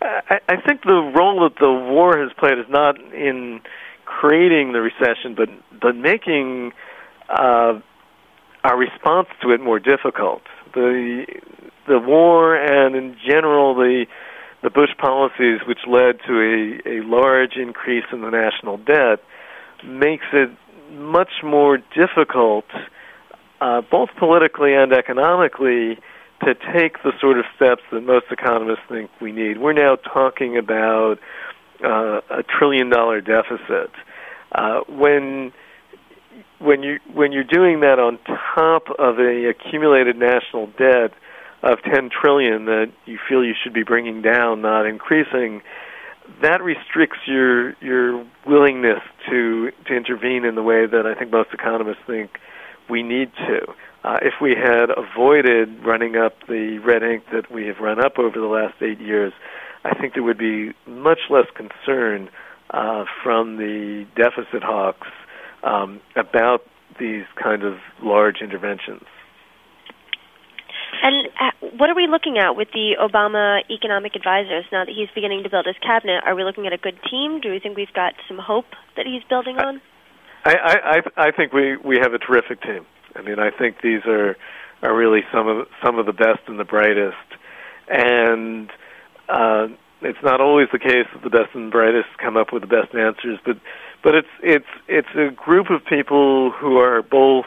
I, 0.00 0.38
I 0.48 0.56
think 0.66 0.82
the 0.82 1.12
role 1.16 1.48
that 1.48 1.58
the 1.58 1.70
war 1.70 2.18
has 2.18 2.32
played 2.38 2.58
is 2.58 2.66
not 2.68 2.96
in 3.12 3.60
creating 4.04 4.72
the 4.72 4.80
recession, 4.80 5.34
but 5.36 5.48
but 5.80 5.96
making 5.96 6.72
uh, 7.28 7.80
our 8.64 8.76
response 8.76 9.28
to 9.42 9.52
it 9.52 9.60
more 9.60 9.78
difficult. 9.78 10.42
The 10.74 11.26
the 11.88 11.98
war 11.98 12.56
and 12.56 12.94
in 12.96 13.16
general 13.26 13.74
the 13.74 14.06
the 14.62 14.70
Bush 14.70 14.90
policies, 14.98 15.60
which 15.66 15.80
led 15.86 16.18
to 16.26 16.80
a, 16.84 16.98
a 16.98 17.04
large 17.04 17.56
increase 17.56 18.04
in 18.12 18.22
the 18.22 18.30
national 18.30 18.78
debt, 18.78 19.20
makes 19.84 20.26
it 20.32 20.50
much 20.90 21.42
more 21.42 21.78
difficult, 21.78 22.64
uh, 23.60 23.82
both 23.90 24.10
politically 24.18 24.74
and 24.74 24.92
economically, 24.92 25.98
to 26.42 26.54
take 26.74 27.02
the 27.02 27.12
sort 27.20 27.38
of 27.38 27.44
steps 27.56 27.82
that 27.90 28.02
most 28.02 28.26
economists 28.30 28.84
think 28.88 29.10
we 29.20 29.32
need. 29.32 29.58
We're 29.58 29.72
now 29.72 29.96
talking 29.96 30.58
about 30.58 31.18
uh, 31.82 32.20
a 32.30 32.42
trillion 32.42 32.90
dollar 32.90 33.20
deficit. 33.20 33.90
Uh, 34.52 34.80
when 34.88 35.52
when 36.58 36.82
you 36.82 36.98
when 37.12 37.32
you're 37.32 37.44
doing 37.44 37.80
that 37.80 37.98
on 37.98 38.18
top 38.54 38.88
of 38.98 39.18
a 39.18 39.48
accumulated 39.48 40.16
national 40.16 40.66
debt 40.78 41.12
of 41.62 41.82
10 41.82 42.10
trillion 42.10 42.66
that 42.66 42.92
you 43.06 43.18
feel 43.28 43.44
you 43.44 43.54
should 43.60 43.72
be 43.72 43.82
bringing 43.82 44.22
down, 44.22 44.62
not 44.62 44.86
increasing, 44.86 45.62
that 46.42 46.62
restricts 46.62 47.18
your 47.26 47.72
your 47.82 48.24
willingness 48.46 49.00
to 49.28 49.70
to 49.86 49.94
intervene 49.94 50.44
in 50.44 50.54
the 50.54 50.62
way 50.62 50.86
that 50.86 51.06
I 51.06 51.14
think 51.14 51.30
most 51.32 51.50
economists 51.52 52.02
think 52.06 52.38
we 52.88 53.02
need 53.02 53.32
to. 53.48 53.66
Uh, 54.04 54.18
if 54.22 54.34
we 54.40 54.54
had 54.54 54.90
avoided 54.90 55.84
running 55.84 56.16
up 56.16 56.34
the 56.46 56.78
red 56.78 57.02
ink 57.02 57.24
that 57.32 57.50
we 57.50 57.66
have 57.66 57.78
run 57.80 57.98
up 57.98 58.18
over 58.18 58.38
the 58.38 58.46
last 58.46 58.74
eight 58.80 59.00
years, 59.00 59.32
I 59.84 59.94
think 59.94 60.14
there 60.14 60.22
would 60.22 60.38
be 60.38 60.72
much 60.86 61.18
less 61.28 61.46
concern 61.54 62.30
uh, 62.70 63.04
from 63.22 63.56
the 63.56 64.06
deficit 64.14 64.62
hawks 64.62 65.08
um, 65.64 66.00
about 66.14 66.62
these 67.00 67.24
kind 67.42 67.64
of 67.64 67.78
large 68.02 68.40
interventions. 68.40 69.02
And 71.06 71.28
uh, 71.38 71.66
what 71.78 71.88
are 71.88 71.94
we 71.94 72.08
looking 72.08 72.36
at 72.36 72.56
with 72.56 72.66
the 72.72 72.96
Obama 73.00 73.60
economic 73.70 74.16
advisors 74.16 74.64
now 74.72 74.84
that 74.84 74.92
he's 74.92 75.06
beginning 75.14 75.44
to 75.44 75.48
build 75.48 75.64
his 75.64 75.76
cabinet? 75.78 76.24
Are 76.26 76.34
we 76.34 76.42
looking 76.42 76.66
at 76.66 76.72
a 76.72 76.78
good 76.78 76.98
team? 77.08 77.40
Do 77.40 77.52
we 77.52 77.60
think 77.60 77.76
we've 77.76 77.92
got 77.94 78.14
some 78.26 78.38
hope 78.38 78.66
that 78.96 79.06
he's 79.06 79.22
building 79.28 79.56
on? 79.56 79.80
I, 80.44 81.00
I, 81.16 81.26
I 81.28 81.30
think 81.30 81.52
we, 81.52 81.76
we 81.76 81.98
have 82.02 82.12
a 82.12 82.18
terrific 82.18 82.60
team. 82.60 82.84
I 83.14 83.22
mean, 83.22 83.38
I 83.38 83.50
think 83.50 83.82
these 83.82 84.04
are 84.06 84.36
are 84.82 84.94
really 84.94 85.20
some 85.32 85.46
of 85.46 85.68
some 85.82 85.96
of 86.00 86.06
the 86.06 86.12
best 86.12 86.40
and 86.48 86.58
the 86.58 86.64
brightest, 86.64 87.16
and 87.88 88.68
uh, 89.28 89.68
it's 90.02 90.22
not 90.24 90.40
always 90.40 90.68
the 90.72 90.78
case 90.78 91.06
that 91.14 91.22
the 91.22 91.30
best 91.30 91.54
and 91.54 91.70
brightest 91.70 92.08
come 92.18 92.36
up 92.36 92.52
with 92.52 92.62
the 92.62 92.68
best 92.68 92.94
answers, 92.94 93.38
but 93.44 93.58
but 94.02 94.16
it's 94.16 94.28
it's 94.42 94.66
it's 94.88 95.08
a 95.14 95.30
group 95.30 95.70
of 95.70 95.84
people 95.84 96.50
who 96.50 96.78
are 96.78 97.00
both 97.00 97.46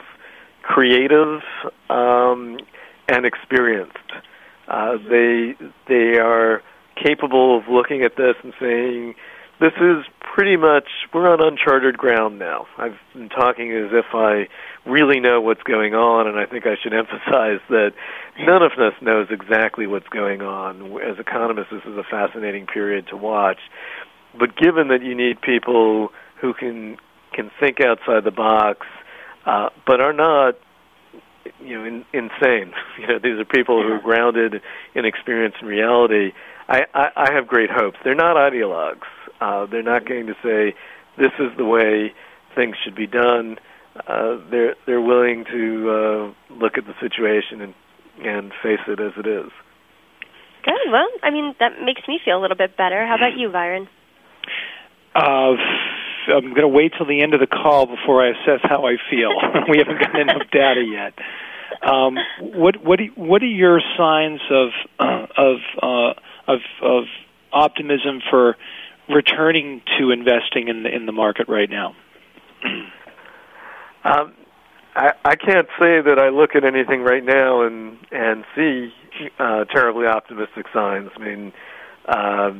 creative 0.62 1.40
um, 1.88 2.58
and 3.10 3.26
experienced. 3.26 3.96
Uh, 4.68 4.96
they 5.10 5.54
they 5.88 6.18
are 6.18 6.62
capable 6.96 7.58
of 7.58 7.64
looking 7.68 8.02
at 8.02 8.16
this 8.16 8.36
and 8.42 8.52
saying, 8.60 9.14
"This 9.60 9.72
is 9.80 10.04
pretty 10.20 10.56
much 10.56 10.84
we're 11.12 11.28
on 11.28 11.42
uncharted 11.42 11.98
ground 11.98 12.38
now." 12.38 12.66
I've 12.78 12.96
been 13.12 13.28
talking 13.28 13.72
as 13.72 13.90
if 13.92 14.14
I 14.14 14.48
really 14.86 15.18
know 15.18 15.40
what's 15.40 15.62
going 15.64 15.94
on, 15.94 16.28
and 16.28 16.38
I 16.38 16.46
think 16.46 16.66
I 16.66 16.76
should 16.80 16.94
emphasize 17.02 17.60
that 17.68 17.92
none 18.38 18.62
of 18.62 18.72
us 18.72 18.94
knows 19.02 19.26
exactly 19.30 19.86
what's 19.88 20.08
going 20.08 20.40
on. 20.40 21.00
As 21.02 21.18
economists, 21.18 21.70
this 21.72 21.82
is 21.84 21.96
a 21.96 22.04
fascinating 22.04 22.66
period 22.66 23.08
to 23.08 23.16
watch. 23.16 23.58
But 24.38 24.56
given 24.56 24.88
that 24.88 25.02
you 25.02 25.16
need 25.16 25.40
people 25.40 26.12
who 26.40 26.54
can 26.54 26.96
can 27.32 27.50
think 27.58 27.78
outside 27.80 28.22
the 28.24 28.30
box, 28.30 28.86
uh, 29.46 29.70
but 29.84 30.00
are 30.00 30.12
not 30.12 30.56
you 31.62 31.78
know 31.78 31.84
in, 31.84 32.04
insane. 32.12 32.72
You 32.98 33.06
know, 33.06 33.18
these 33.18 33.38
are 33.38 33.44
people 33.46 33.82
who 33.82 33.92
are 33.92 34.00
grounded 34.00 34.60
in 34.94 35.04
experience 35.06 35.54
and 35.60 35.68
reality. 35.68 36.32
I, 36.68 36.84
I, 36.92 37.08
I 37.16 37.32
have 37.32 37.46
great 37.46 37.70
hopes. 37.70 37.96
They're 38.04 38.14
not 38.14 38.36
ideologues. 38.36 39.08
Uh, 39.40 39.64
they're 39.66 39.82
not 39.82 40.06
going 40.06 40.26
to 40.26 40.34
say 40.42 40.74
this 41.16 41.32
is 41.38 41.56
the 41.56 41.64
way 41.64 42.12
things 42.54 42.76
should 42.84 42.94
be 42.94 43.06
done. 43.06 43.58
Uh, 44.06 44.36
they're 44.50 44.76
they're 44.86 45.00
willing 45.00 45.44
to 45.46 45.90
uh, 45.90 46.54
look 46.54 46.78
at 46.78 46.84
the 46.84 46.94
situation 47.00 47.60
and 47.60 47.74
and 48.22 48.52
face 48.62 48.80
it 48.86 49.00
as 49.00 49.12
it 49.16 49.26
is. 49.26 49.50
Good. 50.62 50.92
Well, 50.92 51.08
I 51.22 51.30
mean 51.30 51.54
that 51.58 51.80
makes 51.82 52.02
me 52.06 52.20
feel 52.24 52.38
a 52.38 52.42
little 52.42 52.56
bit 52.56 52.76
better. 52.76 53.06
How 53.06 53.16
about 53.16 53.36
you, 53.36 53.48
Byron? 53.48 53.88
Uh, 55.14 55.56
I'm 56.28 56.50
going 56.50 56.62
to 56.62 56.68
wait 56.68 56.92
till 56.96 57.06
the 57.06 57.22
end 57.22 57.34
of 57.34 57.40
the 57.40 57.46
call 57.46 57.86
before 57.86 58.24
I 58.24 58.30
assess 58.30 58.60
how 58.62 58.86
I 58.86 58.96
feel. 59.10 59.30
we 59.68 59.78
haven't 59.78 60.00
gotten 60.00 60.20
enough 60.20 60.48
data 60.52 60.84
yet. 60.84 61.14
Um, 61.82 62.18
what 62.40 62.82
what 62.84 62.98
do, 62.98 63.06
what 63.14 63.42
are 63.42 63.46
your 63.46 63.80
signs 63.96 64.40
of 64.50 64.68
uh, 64.98 65.26
of 65.36 65.56
uh, 65.82 66.12
of 66.46 66.60
of 66.82 67.04
optimism 67.52 68.20
for 68.30 68.56
returning 69.08 69.82
to 69.98 70.10
investing 70.10 70.68
in 70.68 70.82
the 70.82 70.94
in 70.94 71.06
the 71.06 71.12
market 71.12 71.48
right 71.48 71.70
now? 71.70 71.94
um, 74.04 74.34
I, 74.94 75.12
I 75.24 75.36
can't 75.36 75.68
say 75.78 76.00
that 76.00 76.18
I 76.18 76.28
look 76.28 76.54
at 76.54 76.64
anything 76.64 77.02
right 77.02 77.24
now 77.24 77.62
and 77.62 77.96
and 78.10 78.44
see 78.54 78.92
uh, 79.38 79.64
terribly 79.64 80.06
optimistic 80.06 80.66
signs. 80.74 81.10
I 81.16 81.18
mean, 81.18 81.52
uh, 82.06 82.50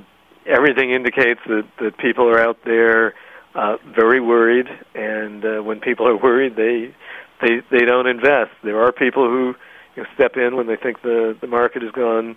everything 0.47 0.93
indicates 0.93 1.41
that 1.47 1.67
that 1.81 1.99
people 1.99 2.29
are 2.29 2.41
out 2.41 2.59
there 2.65 3.15
uh, 3.55 3.77
very 3.95 4.21
worried, 4.21 4.67
and 4.95 5.45
uh, 5.45 5.63
when 5.63 5.81
people 5.81 6.07
are 6.07 6.17
worried, 6.17 6.57
they 6.57 6.95
they 7.41 7.61
they 7.71 7.85
don't 7.85 8.07
invest. 8.07 8.51
There 8.63 8.83
are 8.83 8.93
people 8.93 9.27
who 9.27 9.55
you 9.97 10.03
know, 10.03 10.09
step 10.15 10.37
in 10.37 10.57
when 10.57 10.67
they 10.67 10.77
think 10.77 11.03
the 11.03 11.37
the 11.41 11.47
market 11.47 11.83
has 11.83 11.91
gone 11.93 12.37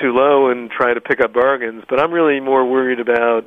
too 0.00 0.12
low 0.12 0.50
and 0.50 0.70
try 0.70 0.94
to 0.94 1.00
pick 1.00 1.20
up 1.20 1.32
bargains. 1.32 1.84
But 1.88 2.00
I'm 2.00 2.12
really 2.12 2.40
more 2.40 2.68
worried 2.68 3.00
about 3.00 3.44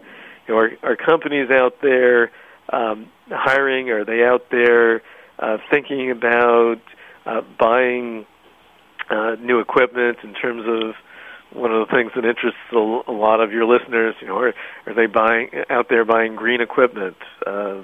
you 0.47 0.53
know 0.53 0.59
are, 0.59 0.71
are 0.83 0.95
companies 0.95 1.49
out 1.51 1.75
there 1.81 2.31
um, 2.71 3.09
hiring? 3.29 3.89
Are 3.89 4.05
they 4.05 4.23
out 4.23 4.45
there 4.51 5.01
uh, 5.39 5.57
thinking 5.69 6.11
about 6.11 6.81
uh, 7.25 7.41
buying 7.59 8.25
uh, 9.09 9.35
new 9.39 9.59
equipment 9.59 10.17
in 10.23 10.33
terms 10.33 10.63
of 10.67 10.95
one 11.53 11.71
of 11.71 11.85
the 11.85 11.93
things 11.93 12.11
that 12.15 12.23
interests 12.23 12.59
a, 12.71 13.11
lot 13.11 13.41
of 13.41 13.51
your 13.51 13.65
listeners, 13.65 14.15
you 14.21 14.27
know, 14.27 14.37
are, 14.37 14.53
are 14.85 14.93
they 14.93 15.05
buying 15.05 15.49
out 15.69 15.87
there 15.89 16.05
buying 16.05 16.35
green 16.35 16.61
equipment? 16.61 17.17
Uh, 17.45 17.81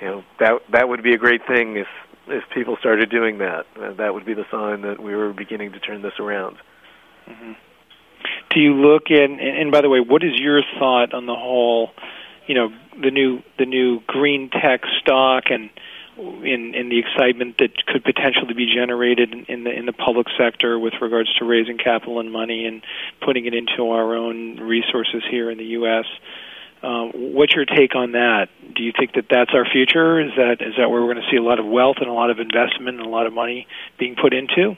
you 0.00 0.06
know, 0.06 0.24
that 0.38 0.52
that 0.72 0.88
would 0.88 1.02
be 1.02 1.14
a 1.14 1.18
great 1.18 1.40
thing 1.46 1.76
if 1.76 1.86
if 2.30 2.44
people 2.54 2.76
started 2.78 3.10
doing 3.10 3.38
that. 3.38 3.66
Uh, 3.80 3.92
that 3.94 4.14
would 4.14 4.24
be 4.24 4.34
the 4.34 4.46
sign 4.50 4.82
that 4.82 5.00
we 5.00 5.14
were 5.14 5.32
beginning 5.32 5.72
to 5.72 5.80
turn 5.80 6.02
this 6.02 6.18
around. 6.18 6.56
Mm-hmm. 7.28 7.52
Do 8.50 8.60
you 8.60 8.74
look 8.74 9.04
in? 9.10 9.38
And, 9.38 9.58
and 9.58 9.72
by 9.72 9.80
the 9.80 9.88
way, 9.88 10.00
what 10.00 10.22
is 10.22 10.32
your 10.38 10.62
thought 10.78 11.14
on 11.14 11.26
the 11.26 11.34
whole? 11.34 11.90
You 12.46 12.54
know, 12.54 12.68
the 13.00 13.10
new 13.10 13.42
the 13.58 13.66
new 13.66 14.00
green 14.06 14.50
tech 14.50 14.80
stock 15.00 15.44
and 15.50 15.70
in 16.18 16.74
in 16.74 16.88
the 16.88 16.98
excitement 16.98 17.58
that 17.58 17.70
could 17.86 18.04
potentially 18.04 18.54
be 18.54 18.72
generated 18.72 19.32
in, 19.32 19.44
in 19.46 19.64
the 19.64 19.70
in 19.70 19.86
the 19.86 19.92
public 19.92 20.26
sector 20.36 20.78
with 20.78 20.94
regards 21.00 21.32
to 21.38 21.44
raising 21.44 21.78
capital 21.78 22.20
and 22.20 22.32
money 22.32 22.66
and 22.66 22.82
putting 23.24 23.46
it 23.46 23.54
into 23.54 23.90
our 23.90 24.16
own 24.16 24.56
resources 24.56 25.22
here 25.30 25.50
in 25.50 25.58
the 25.58 25.64
U.S. 25.80 26.06
Uh, 26.82 27.08
what's 27.12 27.54
your 27.54 27.66
take 27.66 27.94
on 27.94 28.12
that? 28.12 28.48
Do 28.74 28.82
you 28.82 28.92
think 28.98 29.12
that 29.12 29.26
that's 29.30 29.50
our 29.52 29.66
future? 29.70 30.20
Is 30.20 30.32
that 30.36 30.58
is 30.60 30.74
that 30.78 30.88
where 30.88 31.02
we're 31.02 31.12
going 31.12 31.24
to 31.24 31.30
see 31.30 31.36
a 31.36 31.42
lot 31.42 31.58
of 31.58 31.66
wealth 31.66 31.96
and 32.00 32.08
a 32.08 32.12
lot 32.12 32.30
of 32.30 32.38
investment 32.38 32.98
and 32.98 33.06
a 33.06 33.08
lot 33.08 33.26
of 33.26 33.32
money 33.32 33.66
being 33.98 34.16
put 34.20 34.32
into? 34.32 34.76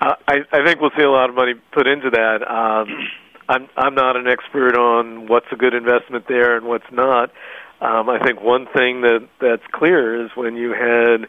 I, 0.00 0.38
I 0.50 0.64
think 0.64 0.80
we'll 0.80 0.92
see 0.96 1.04
a 1.04 1.10
lot 1.10 1.28
of 1.28 1.36
money 1.36 1.54
put 1.72 1.86
into 1.86 2.10
that. 2.10 2.48
Um, 2.48 3.08
I'm 3.48 3.68
I'm 3.76 3.94
not 3.94 4.16
an 4.16 4.28
expert 4.28 4.78
on 4.78 5.26
what's 5.26 5.46
a 5.50 5.56
good 5.56 5.74
investment 5.74 6.26
there 6.28 6.56
and 6.56 6.66
what's 6.66 6.90
not. 6.92 7.30
Um, 7.80 8.08
I 8.08 8.22
think 8.22 8.40
one 8.40 8.66
thing 8.66 9.00
that 9.00 9.26
that's 9.40 9.62
clear 9.72 10.24
is 10.24 10.30
when 10.36 10.54
you 10.54 10.70
had 10.70 11.26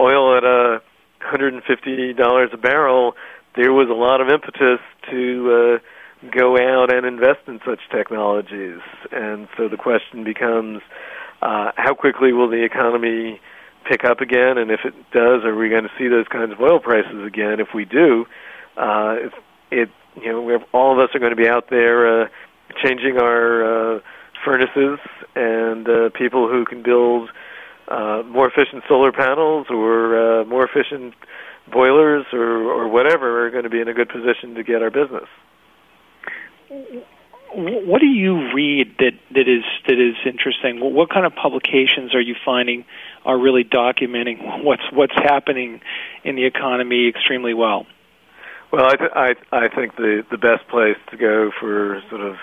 oil 0.00 0.36
at 0.36 0.42
a 0.42 0.82
$150 1.20 2.52
a 2.52 2.56
barrel, 2.56 3.14
there 3.54 3.72
was 3.72 3.88
a 3.88 3.94
lot 3.94 4.20
of 4.20 4.28
impetus 4.28 4.80
to 5.10 5.78
uh, 5.78 5.78
go 6.28 6.56
out 6.56 6.92
and 6.92 7.06
invest 7.06 7.40
in 7.46 7.60
such 7.64 7.80
technologies. 7.90 8.80
And 9.10 9.48
so 9.56 9.68
the 9.68 9.76
question 9.76 10.24
becomes, 10.24 10.82
uh, 11.40 11.72
how 11.76 11.94
quickly 11.94 12.32
will 12.32 12.48
the 12.48 12.62
economy 12.64 13.40
pick 13.88 14.04
up 14.04 14.20
again? 14.20 14.58
And 14.58 14.70
if 14.70 14.80
it 14.84 14.94
does, 15.12 15.44
are 15.44 15.56
we 15.56 15.68
going 15.68 15.84
to 15.84 15.90
see 15.98 16.08
those 16.08 16.28
kinds 16.28 16.52
of 16.52 16.60
oil 16.60 16.78
prices 16.78 17.24
again? 17.26 17.60
If 17.60 17.68
we 17.74 17.84
do, 17.84 18.26
uh, 18.76 19.16
it, 19.18 19.32
it 19.70 19.88
you 20.20 20.32
know, 20.32 20.48
have, 20.50 20.68
all 20.72 20.92
of 20.92 20.98
us 20.98 21.14
are 21.14 21.20
going 21.20 21.34
to 21.34 21.36
be 21.36 21.48
out 21.48 21.70
there 21.70 22.24
uh, 22.24 22.28
changing 22.84 23.18
our 23.18 23.96
uh, 23.96 24.00
furnaces 24.44 24.98
and 25.34 25.88
uh, 25.88 26.10
people 26.10 26.48
who 26.48 26.64
can 26.64 26.82
build 26.82 27.30
uh, 27.88 28.22
more 28.26 28.48
efficient 28.48 28.84
solar 28.88 29.12
panels 29.12 29.66
or 29.70 30.40
uh, 30.40 30.44
more 30.44 30.64
efficient 30.64 31.14
boilers 31.72 32.26
or, 32.32 32.62
or 32.70 32.88
whatever 32.88 33.46
are 33.46 33.50
going 33.50 33.64
to 33.64 33.70
be 33.70 33.80
in 33.80 33.88
a 33.88 33.94
good 33.94 34.08
position 34.08 34.54
to 34.54 34.62
get 34.62 34.82
our 34.82 34.90
business. 34.90 35.28
What 37.52 38.00
do 38.00 38.06
you 38.06 38.52
read 38.54 38.94
that, 38.98 39.12
that 39.32 39.48
is 39.48 39.64
that 39.88 39.98
is 39.98 40.14
interesting? 40.24 40.78
What 40.80 41.10
kind 41.10 41.26
of 41.26 41.34
publications 41.34 42.14
are 42.14 42.20
you 42.20 42.36
finding 42.44 42.84
are 43.24 43.36
really 43.36 43.64
documenting 43.64 44.62
what's 44.62 44.84
what's 44.92 45.14
happening 45.14 45.80
in 46.22 46.36
the 46.36 46.44
economy 46.44 47.08
extremely 47.08 47.54
well? 47.54 47.86
Well, 48.72 48.86
I 48.86 48.96
th- 48.96 49.10
I 49.14 49.34
I 49.50 49.68
think 49.68 49.96
the 49.96 50.24
the 50.30 50.38
best 50.38 50.68
place 50.68 50.96
to 51.10 51.16
go 51.16 51.50
for 51.58 52.00
sort 52.08 52.20
of 52.20 52.36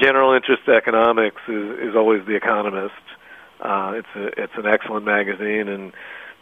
general 0.00 0.32
interest 0.32 0.68
economics 0.68 1.42
is, 1.46 1.90
is 1.90 1.96
always 1.96 2.24
The 2.26 2.34
Economist. 2.36 2.94
Uh, 3.60 3.92
it's 3.96 4.08
a, 4.16 4.42
it's 4.42 4.52
an 4.56 4.66
excellent 4.66 5.04
magazine, 5.04 5.68
and 5.68 5.92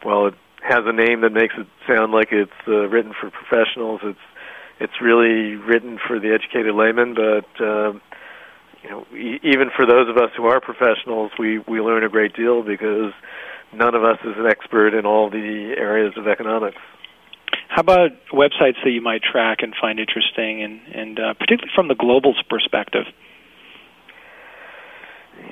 while 0.05 0.27
it 0.27 0.35
has 0.63 0.85
a 0.87 0.93
name 0.93 1.23
that 1.23 1.33
makes 1.33 1.55
it 1.59 1.67
sound 1.87 2.13
like 2.13 2.29
it's 2.31 2.53
uh, 2.69 2.87
written 2.89 3.13
for 3.13 3.31
professionals, 3.31 4.01
it's 4.05 4.19
it's 4.81 5.01
really 5.01 5.57
written 5.57 5.99
for 6.07 6.19
the 6.19 6.33
educated 6.33 6.75
layman. 6.75 7.15
But 7.15 7.65
um, 7.65 8.01
you 8.83 8.91
know, 8.91 9.07
e- 9.13 9.41
even 9.43 9.71
for 9.75 9.87
those 9.87 10.09
of 10.09 10.17
us 10.17 10.31
who 10.37 10.47
are 10.47 10.61
professionals, 10.61 11.33
we 11.39 11.59
we 11.59 11.81
learn 11.81 12.05
a 12.05 12.09
great 12.09 12.35
deal 12.35 12.63
because 12.63 13.13
none 13.73 13.95
of 13.95 14.05
us 14.05 14.19
is 14.25 14.35
an 14.37 14.47
expert 14.47 14.95
in 14.95 15.07
all 15.07 15.31
the 15.31 15.75
areas 15.77 16.15
of 16.17 16.27
economics. 16.27 16.79
How 17.69 17.81
about 17.81 18.11
websites 18.33 18.83
that 18.83 18.91
you 18.91 19.03
might 19.03 19.23
track 19.23 19.59
and 19.63 19.75
find 19.81 19.99
interesting, 19.99 20.63
and 20.63 20.81
and 20.95 21.19
uh, 21.19 21.35
particularly 21.35 21.71
from 21.75 21.89
the 21.89 21.95
global 21.95 22.35
perspective? 22.49 23.05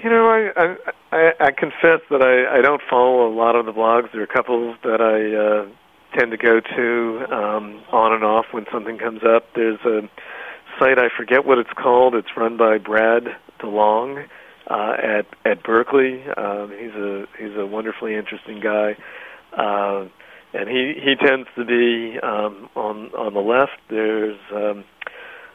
You 0.03 0.11
know, 0.11 0.27
I 0.29 0.51
I, 0.57 0.77
I, 1.13 1.33
I 1.41 1.51
confess 1.53 2.01
that 2.11 2.23
I, 2.23 2.59
I 2.59 2.63
don't 2.63 2.83
follow 2.89 3.29
a 3.29 3.33
lot 3.33 3.55
of 3.55 3.67
the 3.67 3.73
blogs. 3.73 4.13
There 4.13 4.21
are 4.21 4.25
a 4.25 4.27
couple 4.27 4.75
that 4.83 5.01
I 5.01 5.37
uh, 5.37 5.69
tend 6.19 6.31
to 6.31 6.37
go 6.37 6.61
to 6.61 7.35
um, 7.35 7.83
on 7.93 8.13
and 8.13 8.25
off 8.25 8.47
when 8.53 8.65
something 8.73 8.99
comes 8.99 9.21
up. 9.25 9.45
There's 9.55 9.81
a 9.85 10.09
site 10.79 10.99
I 10.99 11.09
forget 11.17 11.45
what 11.45 11.59
it's 11.59 11.73
called. 11.77 12.15
It's 12.15 12.29
run 12.37 12.57
by 12.57 12.79
Brad 12.79 13.25
DeLong 13.61 14.27
uh, 14.69 14.97
at 15.03 15.27
at 15.45 15.63
Berkeley. 15.63 16.23
Um, 16.37 16.73
he's 16.79 16.95
a 16.95 17.27
he's 17.39 17.57
a 17.57 17.67
wonderfully 17.67 18.15
interesting 18.15 18.61
guy, 18.61 18.97
uh, 19.57 20.07
and 20.53 20.69
he 20.69 20.95
he 21.03 21.15
tends 21.15 21.49
to 21.57 21.65
be 21.65 22.19
um, 22.23 22.69
on 22.75 23.11
on 23.15 23.35
the 23.35 23.41
left. 23.41 23.79
There's 23.89 24.39
um, 24.53 24.85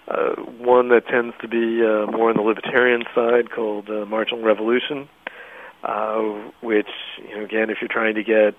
uh, 0.08 0.36
one 0.42 0.90
that 0.90 1.08
tends 1.08 1.36
to 1.42 1.48
be 1.48 1.82
uh, 1.84 2.10
more 2.12 2.30
on 2.30 2.36
the 2.36 2.42
libertarian 2.42 3.04
side 3.14 3.52
called 3.52 3.90
uh, 3.90 4.06
Marginal 4.06 4.44
Revolution, 4.44 5.08
uh, 5.84 6.52
which 6.62 6.90
you 7.18 7.38
know 7.38 7.44
again, 7.44 7.70
if 7.70 7.78
you're 7.82 7.90
trying 7.92 8.16
to 8.16 8.24
get 8.24 8.56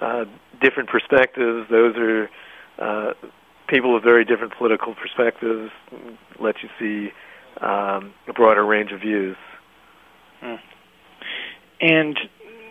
uh, 0.00 0.24
different 0.60 0.88
perspectives, 0.88 1.68
those 1.70 1.96
are 1.96 2.30
uh, 2.78 3.12
people 3.68 3.94
with 3.94 4.02
very 4.02 4.24
different 4.24 4.54
political 4.56 4.94
perspectives. 4.94 5.70
Let 6.38 6.56
you 6.62 6.68
see 6.78 7.12
um, 7.62 8.12
a 8.28 8.32
broader 8.34 8.64
range 8.64 8.92
of 8.92 9.00
views. 9.00 9.36
Hmm. 10.40 10.56
And 11.80 12.18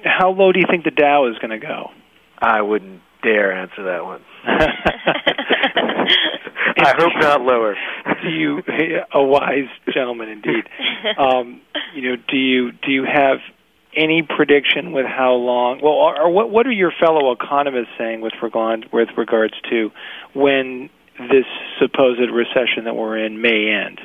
how 0.04 0.30
low 0.32 0.52
do 0.52 0.60
you 0.60 0.66
think 0.70 0.84
the 0.84 0.92
Dow 0.92 1.28
is 1.28 1.38
going 1.40 1.60
to 1.60 1.66
go? 1.66 1.90
I 2.40 2.62
wouldn't 2.62 3.02
dare 3.22 3.54
answer 3.54 3.84
that 3.84 4.06
one. 4.06 4.22
I 6.82 6.94
hope 6.98 7.12
not 7.20 7.42
lower. 7.42 7.76
do 8.24 8.30
you 8.30 8.62
a 9.14 9.22
wise 9.22 9.68
gentleman 9.94 10.30
indeed? 10.30 10.66
Um, 11.18 11.62
you 11.96 12.02
know, 12.02 12.16
do 12.28 12.36
you 12.38 12.72
do 12.72 12.92
you 12.92 13.06
have 13.06 13.38
any 13.96 14.22
prediction 14.22 14.92
with 14.92 15.06
how 15.06 15.34
long? 15.34 15.80
Well, 15.82 15.94
or, 15.94 16.22
or 16.22 16.30
what 16.30 16.50
what 16.52 16.68
are 16.68 16.72
your 16.72 16.92
fellow 17.00 17.32
economists 17.32 17.90
saying 17.98 18.22
with 18.22 18.34
regard 18.42 18.88
with 18.94 19.10
regards 19.18 19.54
to 19.70 19.92
when 20.34 20.90
this 21.18 21.46
supposed 21.80 22.32
recession 22.32 22.86
that 22.86 22.96
we're 22.96 23.18
in 23.18 23.42
may 23.42 23.70
end? 23.70 24.02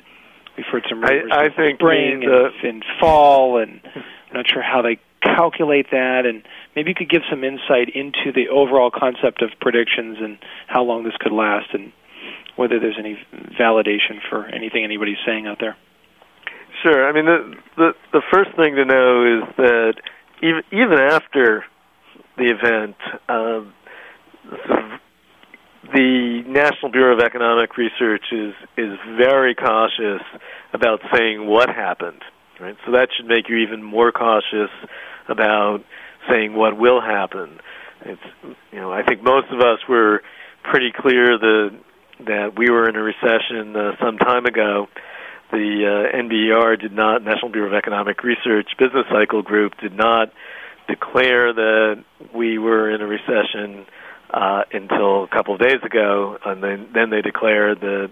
We've 0.57 0.67
heard 0.67 0.85
some 0.89 1.03
rumors 1.03 1.31
I, 1.33 1.47
I 1.47 1.49
think 1.49 1.79
spring 1.79 2.21
the, 2.21 2.51
and, 2.63 2.75
and 2.75 2.85
fall, 3.01 3.61
and 3.61 3.81
I'm 3.95 4.35
not 4.35 4.47
sure 4.49 4.63
how 4.63 4.83
they 4.83 4.99
calculate 5.23 5.91
that. 5.91 6.27
And 6.27 6.43
maybe 6.77 6.91
you 6.91 6.95
could 6.95 7.11
give 7.11 7.23
some 7.29 7.43
insight 7.45 7.89
into 7.95 8.33
the 8.33 8.49
overall 8.49 8.91
concept 8.91 9.43
of 9.43 9.51
predictions 9.61 10.19
and 10.21 10.39
how 10.67 10.85
long 10.85 11.05
this 11.05 11.15
could 11.19 11.33
last, 11.33 11.69
and 11.73 11.93
whether 12.57 12.79
there's 12.79 12.99
any 12.99 13.19
validation 13.61 14.21
for 14.31 14.47
anything 14.47 14.85
anybody's 14.85 15.19
saying 15.27 15.47
out 15.47 15.59
there. 15.61 15.77
Sure. 16.85 17.09
I 17.09 17.13
mean, 17.13 17.25
the 17.25 17.55
the, 17.77 17.93
the 18.13 18.23
first 18.31 18.51
thing 18.57 18.75
to 18.77 18.85
know 18.85 19.41
is 19.41 19.57
that 19.57 19.95
even 20.43 20.63
even 20.71 20.99
after 21.01 21.65
the 22.37 22.51
event, 22.53 22.97
um, 23.29 23.73
the 25.95 26.43
National 26.47 26.93
Bureau 26.93 27.15
of 27.15 27.21
Economic 27.21 27.79
Research 27.79 28.25
is 28.33 28.53
is 28.77 28.99
very 29.17 29.55
cautious 29.55 30.21
about 30.75 31.01
saying 31.17 31.47
what 31.47 31.71
happened. 31.71 32.21
Right. 32.61 32.77
So 32.85 32.93
that 32.93 33.09
should 33.17 33.27
make 33.27 33.49
you 33.49 33.57
even 33.57 33.83
more 33.83 34.13
cautious 34.13 34.71
about 35.29 35.79
saying 36.29 36.55
what 36.55 36.77
will 36.79 37.01
happen. 37.01 37.61
It's 38.03 38.21
you 38.73 38.81
know 38.81 38.93
I 38.93 39.03
think 39.05 39.23
most 39.23 39.47
of 39.51 39.61
us 39.61 39.79
were 39.89 40.23
pretty 40.63 40.93
clear 40.95 41.39
that 41.39 41.71
that 42.27 42.59
we 42.59 42.71
were 42.71 42.89
in 42.91 42.97
a 42.97 43.03
recession 43.03 43.75
uh, 43.75 43.93
some 44.05 44.19
time 44.19 44.45
ago. 44.45 44.87
The 45.55 45.87
uh, 45.87 46.17
NBER 46.17 46.81
did 46.81 46.93
not, 46.93 47.23
National 47.23 47.49
Bureau 47.49 47.69
of 47.69 47.75
Economic 47.75 48.25
Research 48.25 48.71
Business 48.77 49.07
Cycle 49.09 49.43
Group 49.43 49.79
did 49.81 49.95
not 49.95 50.33
declare 50.89 51.53
that 51.53 52.05
we 52.35 52.59
were 52.59 52.91
in 52.91 53.01
a 53.01 53.07
recession 53.07 53.87
uh, 54.31 54.63
until 54.73 55.23
a 55.23 55.29
couple 55.29 55.55
of 55.55 55.61
days 55.61 55.79
ago, 55.85 56.39
and 56.45 56.61
then 56.61 56.89
then 56.93 57.11
they 57.11 57.23
declared 57.23 57.81
that 57.83 58.11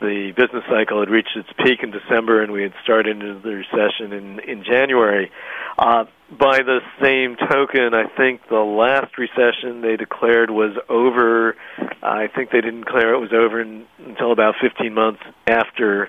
the 0.00 0.32
business 0.34 0.64
cycle 0.70 1.00
had 1.00 1.10
reached 1.10 1.36
its 1.36 1.50
peak 1.58 1.80
in 1.82 1.90
December, 1.90 2.42
and 2.42 2.50
we 2.50 2.62
had 2.62 2.72
started 2.82 3.20
into 3.20 3.38
the 3.40 3.56
recession 3.56 4.14
in 4.14 4.40
in 4.40 4.64
January. 4.64 5.30
Uh, 5.78 6.06
by 6.30 6.62
the 6.62 6.80
same 7.02 7.36
token, 7.36 7.92
I 7.92 8.08
think 8.16 8.40
the 8.48 8.64
last 8.64 9.18
recession 9.18 9.82
they 9.82 9.98
declared 9.98 10.48
was 10.48 10.72
over. 10.88 11.56
I 12.02 12.28
think 12.28 12.52
they 12.52 12.62
didn't 12.62 12.86
declare 12.86 13.12
it 13.12 13.20
was 13.20 13.34
over 13.34 13.60
in, 13.60 13.84
until 13.98 14.32
about 14.32 14.54
15 14.62 14.94
months 14.94 15.20
after 15.46 16.08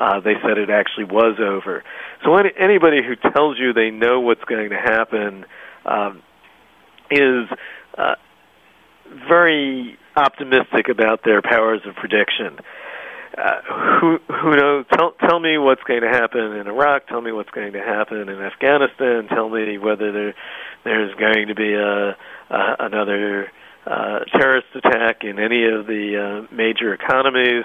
uh, 0.00 0.20
they 0.20 0.34
said 0.42 0.58
it 0.58 0.70
actually 0.70 1.04
was 1.04 1.38
over. 1.40 1.82
So 2.24 2.36
any, 2.36 2.50
anybody 2.58 2.98
who 3.02 3.16
tells 3.30 3.58
you 3.58 3.72
they 3.72 3.90
know 3.90 4.20
what's 4.20 4.44
going 4.44 4.70
to 4.70 4.76
happen 4.76 5.44
um, 5.84 6.22
is 7.10 7.48
uh, 7.96 8.14
very 9.28 9.98
optimistic 10.16 10.88
about 10.88 11.24
their 11.24 11.42
powers 11.42 11.80
of 11.86 11.94
prediction. 11.96 12.58
Uh, 13.36 13.60
who 14.00 14.18
who 14.42 14.56
knows? 14.56 14.84
Tell 14.92 15.12
tell 15.12 15.38
me 15.38 15.58
what's 15.58 15.82
going 15.84 16.00
to 16.00 16.08
happen 16.08 16.40
in 16.40 16.66
Iraq. 16.66 17.06
Tell 17.06 17.20
me 17.20 17.30
what's 17.30 17.50
going 17.50 17.72
to 17.72 17.78
happen 17.80 18.28
in 18.28 18.40
Afghanistan. 18.40 19.28
Tell 19.28 19.48
me 19.48 19.78
whether 19.78 20.10
there 20.10 20.34
there's 20.82 21.14
going 21.14 21.46
to 21.46 21.54
be 21.54 21.72
a, 21.72 22.16
a 22.50 22.76
another 22.80 23.52
uh, 23.86 24.20
terrorist 24.36 24.66
attack 24.74 25.22
in 25.22 25.38
any 25.38 25.64
of 25.64 25.86
the 25.86 26.46
uh, 26.50 26.54
major 26.54 26.92
economies. 26.92 27.64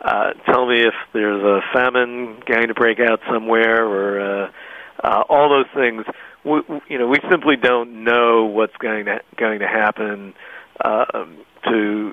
Uh, 0.00 0.32
tell 0.50 0.66
me 0.66 0.82
if 0.82 0.94
there's 1.12 1.42
a 1.42 1.60
famine 1.74 2.40
going 2.46 2.68
to 2.68 2.74
break 2.74 2.98
out 3.00 3.20
somewhere, 3.30 3.84
or 3.84 4.20
uh, 4.20 4.50
uh, 5.02 5.22
all 5.28 5.48
those 5.48 5.66
things. 5.74 6.04
We, 6.44 6.60
you 6.88 6.98
know, 6.98 7.08
we 7.08 7.18
simply 7.30 7.56
don't 7.56 8.04
know 8.04 8.44
what's 8.44 8.76
going 8.76 9.06
to 9.06 9.20
going 9.36 9.60
to 9.60 9.66
happen 9.66 10.34
uh, 10.84 11.24
to 11.68 12.12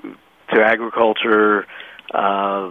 to 0.52 0.62
agriculture. 0.62 1.66
Uh, 2.12 2.70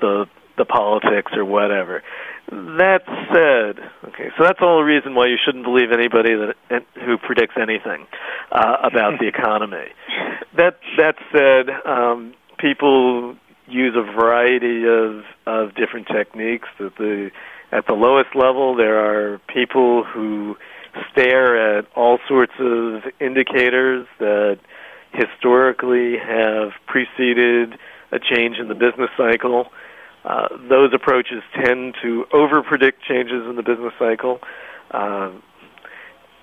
the 0.00 0.26
the 0.58 0.64
politics 0.64 1.32
or 1.34 1.44
whatever. 1.44 2.02
That 2.50 3.02
said, 3.32 3.78
okay, 4.10 4.28
so 4.36 4.44
that's 4.44 4.58
all 4.60 4.78
the 4.78 4.84
reason 4.84 5.14
why 5.14 5.26
you 5.26 5.36
shouldn't 5.42 5.64
believe 5.64 5.92
anybody 5.92 6.34
that 6.68 6.84
who 7.06 7.16
predicts 7.16 7.54
anything 7.56 8.06
uh, 8.50 8.76
about 8.82 9.20
the 9.20 9.28
economy. 9.34 9.86
That 10.56 10.78
that 10.98 11.14
said, 11.32 11.70
um, 11.86 12.34
people 12.58 13.36
use 13.70 13.94
a 13.96 14.02
variety 14.02 14.86
of 14.86 15.24
of 15.46 15.74
different 15.74 16.08
techniques. 16.08 16.68
At 16.78 16.96
the 16.96 17.30
at 17.72 17.86
the 17.86 17.94
lowest 17.94 18.34
level, 18.34 18.74
there 18.74 18.98
are 18.98 19.38
people 19.48 20.04
who 20.04 20.56
stare 21.12 21.78
at 21.78 21.86
all 21.94 22.18
sorts 22.28 22.52
of 22.58 23.02
indicators 23.20 24.06
that 24.18 24.58
historically 25.12 26.18
have 26.18 26.72
preceded 26.86 27.78
a 28.12 28.18
change 28.18 28.58
in 28.58 28.68
the 28.68 28.74
business 28.74 29.10
cycle 29.16 29.70
uh, 30.24 30.48
those 30.68 30.92
approaches 30.92 31.42
tend 31.54 31.94
to 32.02 32.26
overpredict 32.32 33.00
changes 33.08 33.46
in 33.48 33.56
the 33.56 33.62
business 33.62 33.92
cycle. 33.98 34.40
Uh, 34.90 35.30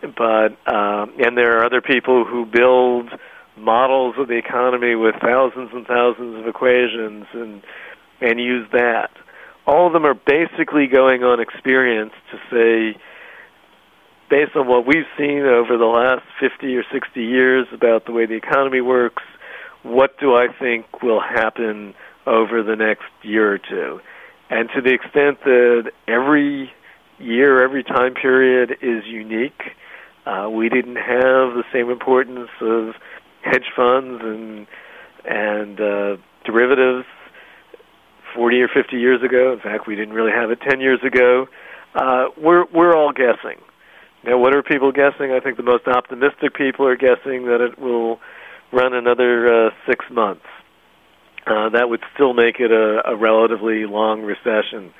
but 0.02 0.58
um, 0.68 1.14
and 1.20 1.38
there 1.38 1.60
are 1.60 1.66
other 1.66 1.82
people 1.82 2.26
who 2.26 2.46
build 2.46 3.10
models 3.58 4.16
of 4.18 4.28
the 4.28 4.38
economy 4.38 4.96
with 4.96 5.16
thousands 5.22 5.72
and 5.74 5.86
thousands 5.86 6.40
of 6.40 6.48
equations 6.48 7.26
and 7.34 7.62
and 8.20 8.40
use 8.40 8.68
that. 8.72 9.12
All 9.66 9.88
of 9.88 9.94
them 9.94 10.06
are 10.06 10.16
basically 10.16 10.88
going 10.88 11.24
on 11.24 11.40
experience 11.40 12.14
to 12.32 12.38
say, 12.50 13.00
based 14.30 14.56
on 14.56 14.68
what 14.68 14.88
we've 14.88 15.06
seen 15.18 15.42
over 15.42 15.78
the 15.78 15.86
last 15.86 16.24
50 16.40 16.76
or 16.78 16.84
60 16.92 17.22
years 17.22 17.68
about 17.72 18.06
the 18.06 18.12
way 18.12 18.26
the 18.26 18.36
economy 18.36 18.82
works, 18.82 19.22
what 19.84 20.18
do 20.20 20.36
I 20.36 20.48
think 20.60 21.04
will 21.04 21.20
happen 21.20 21.94
over 22.26 22.62
the 22.62 22.76
next 22.76 23.06
year 23.24 23.54
or 23.54 23.58
two. 23.58 24.02
And 24.50 24.70
to 24.76 24.82
the 24.82 24.94
extent 24.94 25.44
that 25.44 25.92
every 26.08 26.72
year, 27.20 27.64
every 27.64 27.84
time 27.84 28.14
period 28.14 28.78
is 28.82 29.06
unique, 29.06 29.62
uh, 30.26 30.50
we 30.50 30.70
didn't 30.70 30.98
have 30.98 31.56
the 31.56 31.64
same 31.72 31.90
importance 31.90 32.50
of 32.62 32.96
hedge 33.52 33.72
funds 33.76 34.22
and 34.24 34.68
and 35.26 35.80
uh, 35.82 36.18
derivatives 36.46 37.06
40 38.36 38.62
or 38.62 38.68
50 38.68 38.96
years 38.98 39.22
ago. 39.24 39.54
In 39.54 39.60
fact, 39.60 39.88
we 39.88 39.96
didn't 39.96 40.14
really 40.14 40.32
have 40.32 40.52
it 40.52 40.60
10 40.62 40.80
years 40.80 41.00
ago. 41.04 41.48
Uh, 41.96 42.28
we're 42.38 42.66
we're 42.74 42.96
all 42.96 43.12
guessing. 43.12 43.62
Now, 44.24 44.38
what 44.38 44.56
are 44.56 44.64
people 44.64 44.92
guessing? 44.92 45.32
I 45.32 45.40
think 45.40 45.58
the 45.58 45.64
most 45.64 45.88
optimistic 45.88 46.54
people 46.54 46.86
are 46.86 46.98
guessing 46.98 47.46
that 47.46 47.62
it 47.62 47.80
will 47.80 48.20
run 48.72 48.94
another 48.94 49.68
uh, 49.68 49.70
six 49.88 50.06
months 50.12 50.46
uh, 51.48 51.70
that 51.70 51.90
would 51.90 52.04
still 52.14 52.34
make 52.34 52.60
it 52.60 52.72
a, 52.72 53.10
a 53.10 53.16
relatively 53.16 53.86
long 53.86 54.22
recession. 54.22 54.94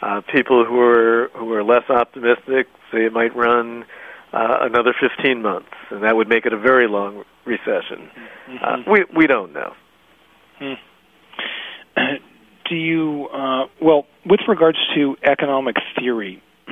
Uh, 0.00 0.20
people 0.32 0.64
who 0.64 0.80
are 0.80 1.28
who 1.34 1.52
are 1.52 1.64
less 1.64 1.90
optimistic 1.90 2.68
say 2.92 3.04
it 3.04 3.12
might 3.12 3.34
run 3.34 3.84
uh, 4.32 4.58
another 4.60 4.94
15 5.00 5.42
months, 5.42 5.68
and 5.90 6.02
that 6.02 6.16
would 6.16 6.28
make 6.28 6.46
it 6.46 6.52
a 6.52 6.58
very 6.58 6.88
long 6.88 7.24
recession. 7.44 8.10
Uh, 8.10 8.50
mm-hmm. 8.50 8.90
Uh, 8.90 8.92
we 8.92 9.04
we 9.16 9.26
don't 9.26 9.52
know. 9.52 9.72
Hmm. 10.58 10.74
Do 12.68 12.74
you 12.76 13.28
uh, 13.32 13.66
well 13.80 14.06
with 14.26 14.40
regards 14.48 14.78
to 14.94 15.16
economic 15.24 15.76
theory? 15.98 16.42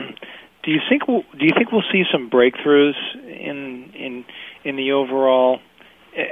do 0.67 0.73
you 0.73 0.81
think 0.89 1.07
we'll, 1.09 1.23
do 1.39 1.47
you 1.47 1.53
think 1.57 1.73
we'll 1.73 1.87
see 1.93 2.03
some 2.13 2.29
breakthroughs 2.29 2.99
in 3.25 3.93
in 3.95 4.25
in 4.65 4.77
the 4.77 4.93
overall 4.93 5.61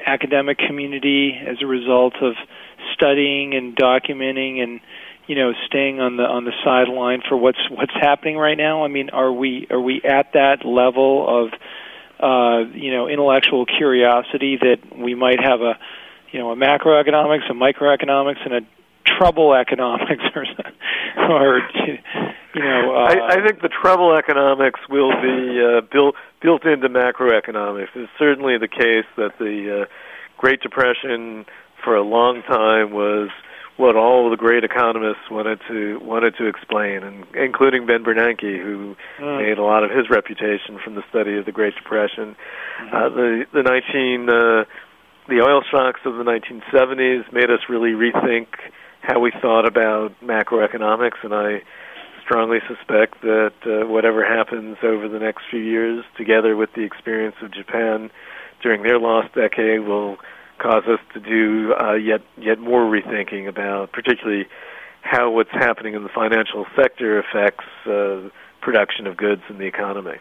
academic 0.06 0.58
community 0.58 1.38
as 1.40 1.58
a 1.62 1.66
result 1.66 2.14
of 2.20 2.34
studying 2.94 3.54
and 3.54 3.76
documenting 3.76 4.62
and 4.62 4.80
you 5.26 5.34
know 5.34 5.52
staying 5.66 6.00
on 6.00 6.16
the 6.16 6.24
on 6.24 6.44
the 6.44 6.52
sideline 6.64 7.22
for 7.28 7.36
what's 7.36 7.58
what's 7.70 7.94
happening 7.94 8.36
right 8.36 8.56
now? 8.56 8.84
I 8.84 8.88
mean, 8.88 9.10
are 9.10 9.32
we 9.32 9.66
are 9.70 9.80
we 9.80 10.02
at 10.04 10.32
that 10.34 10.64
level 10.64 11.44
of 11.44 11.52
uh, 12.20 12.70
you 12.74 12.92
know 12.92 13.08
intellectual 13.08 13.66
curiosity 13.66 14.58
that 14.60 14.96
we 14.96 15.14
might 15.14 15.40
have 15.40 15.60
a 15.60 15.78
you 16.32 16.38
know 16.38 16.50
a 16.50 16.56
macroeconomics, 16.56 17.50
a 17.50 17.54
microeconomics, 17.54 18.44
and 18.44 18.54
a 18.54 18.60
trouble 19.18 19.54
economics, 19.54 20.22
or 20.34 20.44
or 21.30 21.62
you 22.54 22.62
know? 22.62 22.94
Uh, 22.94 23.08
I, 23.08 23.36
I 23.36 23.46
think 23.46 23.62
the 23.62 23.68
trouble 23.68 24.16
economics 24.16 24.80
will 24.88 25.12
be 25.20 25.60
uh, 25.60 25.80
built 25.92 26.14
built 26.40 26.64
into 26.64 26.88
macroeconomics. 26.88 27.88
It's 27.94 28.12
certainly 28.18 28.58
the 28.58 28.68
case 28.68 29.06
that 29.16 29.38
the 29.38 29.82
uh, 29.82 29.84
Great 30.38 30.60
Depression 30.60 31.46
for 31.82 31.96
a 31.96 32.02
long 32.02 32.42
time 32.42 32.92
was 32.92 33.30
what 33.76 33.96
all 33.96 34.30
the 34.30 34.36
great 34.36 34.62
economists 34.62 35.30
wanted 35.30 35.60
to 35.68 35.98
wanted 36.00 36.36
to 36.36 36.46
explain, 36.46 37.02
and 37.02 37.24
including 37.34 37.86
Ben 37.86 38.04
Bernanke, 38.04 38.62
who 38.62 38.94
mm. 39.18 39.38
made 39.38 39.58
a 39.58 39.64
lot 39.64 39.82
of 39.82 39.90
his 39.90 40.08
reputation 40.08 40.78
from 40.82 40.94
the 40.94 41.02
study 41.10 41.36
of 41.36 41.44
the 41.44 41.52
Great 41.52 41.74
Depression. 41.74 42.36
Mm-hmm. 42.80 42.96
Uh, 42.96 43.08
the 43.08 43.46
the 43.52 43.62
nineteen 43.62 44.28
uh, 44.28 44.64
the 45.28 45.40
oil 45.40 45.62
shocks 45.70 46.00
of 46.04 46.16
the 46.16 46.22
1970s 46.22 47.32
made 47.32 47.50
us 47.50 47.60
really 47.68 47.92
rethink 47.92 48.46
how 49.00 49.20
we 49.20 49.32
thought 49.40 49.66
about 49.66 50.12
macroeconomics, 50.22 51.22
and 51.22 51.34
I 51.34 51.62
strongly 52.22 52.58
suspect 52.68 53.20
that 53.22 53.52
uh, 53.66 53.86
whatever 53.86 54.24
happens 54.24 54.76
over 54.82 55.08
the 55.08 55.18
next 55.18 55.44
few 55.50 55.60
years, 55.60 56.04
together 56.16 56.56
with 56.56 56.70
the 56.74 56.82
experience 56.82 57.36
of 57.42 57.52
Japan 57.52 58.10
during 58.62 58.82
their 58.82 58.98
lost 58.98 59.34
decade, 59.34 59.80
will 59.80 60.16
cause 60.64 60.84
us 60.88 61.00
to 61.12 61.20
do 61.20 61.74
uh, 61.74 61.92
yet 61.92 62.22
yet 62.38 62.58
more 62.58 62.80
rethinking 62.82 63.46
about, 63.48 63.92
particularly 63.92 64.46
how 65.02 65.30
what's 65.30 65.50
happening 65.52 65.94
in 65.94 66.02
the 66.02 66.08
financial 66.08 66.64
sector 66.74 67.18
affects 67.18 67.64
uh, 67.86 68.28
production 68.62 69.06
of 69.06 69.16
goods 69.16 69.42
in 69.50 69.58
the 69.58 69.66
economy. 69.66 70.16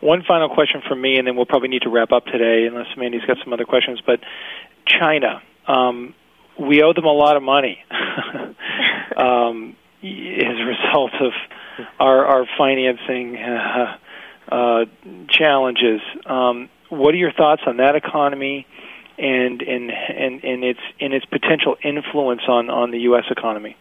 One 0.00 0.22
final 0.22 0.48
question 0.48 0.80
from 0.86 1.00
me, 1.00 1.16
and 1.16 1.26
then 1.26 1.34
we'll 1.34 1.46
probably 1.46 1.68
need 1.68 1.82
to 1.82 1.90
wrap 1.90 2.12
up 2.12 2.26
today, 2.26 2.66
unless 2.66 2.86
Mandy's 2.96 3.24
got 3.26 3.38
some 3.42 3.52
other 3.52 3.64
questions. 3.64 4.00
But 4.06 4.20
China, 4.86 5.42
um, 5.66 6.14
we 6.60 6.82
owe 6.82 6.92
them 6.92 7.06
a 7.06 7.12
lot 7.12 7.36
of 7.36 7.42
money 7.42 7.78
um, 9.16 9.74
as 10.04 10.56
a 10.60 10.64
result 10.64 11.12
of 11.20 11.32
our, 11.98 12.26
our 12.26 12.46
financing 12.56 13.36
uh, 13.36 13.96
uh, 14.54 14.84
challenges. 15.28 16.00
Um, 16.26 16.68
what 16.90 17.12
are 17.14 17.18
your 17.18 17.32
thoughts 17.32 17.62
on 17.66 17.78
that 17.78 17.96
economy 17.96 18.66
and 19.18 19.62
and 19.62 19.90
and, 19.90 20.44
and 20.44 20.64
its 20.64 20.80
and 21.00 21.12
its 21.14 21.24
potential 21.26 21.76
influence 21.82 22.42
on 22.48 22.70
on 22.70 22.90
the 22.90 22.98
U.S. 23.00 23.24
economy? 23.30 23.76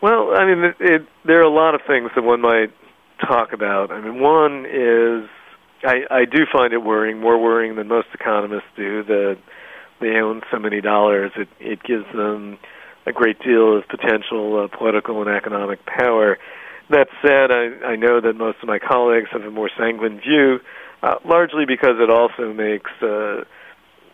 Well, 0.00 0.34
I 0.36 0.44
mean, 0.46 0.64
it, 0.64 0.76
it, 0.80 1.02
there 1.24 1.38
are 1.38 1.44
a 1.44 1.54
lot 1.54 1.76
of 1.76 1.82
things 1.86 2.10
that 2.16 2.22
one 2.22 2.40
might 2.40 2.72
talk 3.20 3.52
about. 3.52 3.92
I 3.92 4.00
mean, 4.00 4.20
one 4.20 4.66
is 4.66 5.28
I, 5.84 6.02
I 6.10 6.24
do 6.24 6.44
find 6.52 6.72
it 6.72 6.78
worrying, 6.78 7.20
more 7.20 7.40
worrying 7.40 7.76
than 7.76 7.88
most 7.88 8.08
economists 8.14 8.70
do, 8.76 9.02
that 9.04 9.38
they 10.00 10.16
own 10.16 10.42
so 10.50 10.58
many 10.58 10.80
dollars. 10.80 11.32
It, 11.36 11.48
it 11.60 11.82
gives 11.82 12.04
them 12.14 12.58
a 13.06 13.12
great 13.12 13.38
deal 13.40 13.76
of 13.78 13.88
potential 13.88 14.64
uh, 14.64 14.76
political 14.76 15.20
and 15.22 15.30
economic 15.30 15.84
power. 15.86 16.38
That 16.90 17.08
said, 17.22 17.50
I, 17.50 17.92
I 17.92 17.96
know 17.96 18.20
that 18.20 18.34
most 18.34 18.58
of 18.62 18.68
my 18.68 18.78
colleagues 18.78 19.28
have 19.32 19.42
a 19.42 19.50
more 19.50 19.70
sanguine 19.76 20.20
view, 20.20 20.60
uh, 21.02 21.16
largely 21.24 21.64
because 21.66 21.96
it 21.98 22.10
also 22.10 22.52
makes 22.52 22.90
uh, 23.02 23.44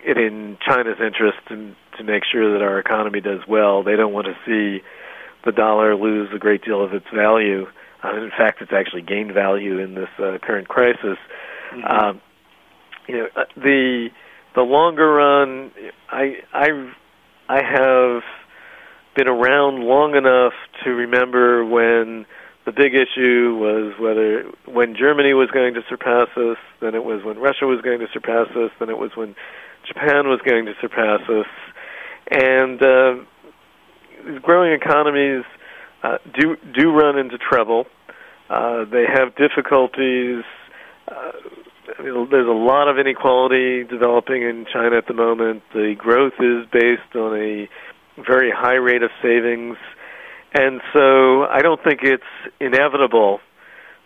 it 0.05 0.17
in 0.17 0.57
China's 0.67 0.99
interest 1.05 1.39
to, 1.49 1.75
to 1.99 2.05
make 2.05 2.23
sure 2.31 2.53
that 2.53 2.63
our 2.63 2.79
economy 2.79 3.21
does 3.21 3.41
well. 3.49 3.83
They 3.83 3.97
don't 3.97 4.13
want 4.13 4.27
to 4.27 4.37
see 4.47 4.83
the 5.45 5.53
dollar 5.53 5.95
lose 5.95 6.29
a 6.35 6.39
great 6.39 6.65
deal 6.65 6.83
of 6.83 6.95
its 6.95 7.07
value. 7.15 7.67
Uh, 8.03 8.17
in 8.17 8.31
fact, 8.31 8.63
it's 8.63 8.73
actually 8.73 9.03
gained 9.03 9.33
value 9.33 9.79
in 9.79 9.95
this 9.95 10.09
uh, 10.19 10.39
current 10.43 10.69
crisis. 10.69 11.19
Mm-hmm. 11.73 11.85
Um, 11.85 12.21
you 13.07 13.19
know, 13.19 13.29
uh, 13.37 13.45
the 13.57 14.09
the 14.55 14.63
longer 14.63 15.15
run, 15.15 15.71
I 16.11 16.37
I 16.53 16.93
I 17.49 17.63
have 17.63 18.23
been 19.17 19.29
around 19.29 19.83
long 19.83 20.15
enough 20.15 20.53
to 20.85 20.91
remember 20.91 21.65
when 21.65 22.27
the 22.69 22.73
big 22.77 22.93
issue 22.93 23.57
was 23.57 23.99
whether 23.99 24.45
when 24.71 24.95
Germany 24.95 25.33
was 25.33 25.49
going 25.51 25.73
to 25.73 25.81
surpass 25.89 26.29
us, 26.37 26.59
then 26.81 26.95
it 26.95 27.03
was 27.03 27.25
when 27.25 27.39
Russia 27.39 27.65
was 27.65 27.81
going 27.81 27.99
to 28.01 28.09
surpass 28.13 28.49
us, 28.55 28.71
then 28.79 28.91
it 28.91 28.99
was 28.99 29.11
when 29.17 29.35
Japan 29.87 30.29
was 30.29 30.39
going 30.45 30.67
to 30.67 30.75
surpass 30.79 31.21
us, 31.31 31.47
and 32.31 32.83
uh, 32.83 33.15
these 34.27 34.39
growing 34.43 34.75
economies 34.75 35.45
uh, 36.03 36.19
do 36.39 36.57
do 36.77 36.93
run 36.93 37.17
into 37.17 37.39
trouble. 37.39 37.87
Uh, 38.51 38.85
they 38.85 39.07
have 39.09 39.35
difficulties. 39.35 40.45
Uh, 41.09 41.33
I 41.99 42.03
mean, 42.03 42.29
there's 42.31 42.47
a 42.47 42.53
lot 42.53 42.89
of 42.89 42.99
inequality 42.99 43.85
developing 43.85 44.43
in 44.43 44.67
China 44.71 44.99
at 44.99 45.07
the 45.07 45.15
moment. 45.15 45.63
The 45.73 45.95
growth 45.97 46.35
is 46.39 46.69
based 46.71 47.17
on 47.17 47.35
a 47.35 47.67
very 48.21 48.51
high 48.51 48.77
rate 48.77 49.03
of 49.03 49.11
savings, 49.23 49.79
and 50.55 50.81
so 50.93 51.45
I 51.45 51.61
don't 51.63 51.83
think 51.83 52.01
it's 52.03 52.23
inevitable 52.61 53.41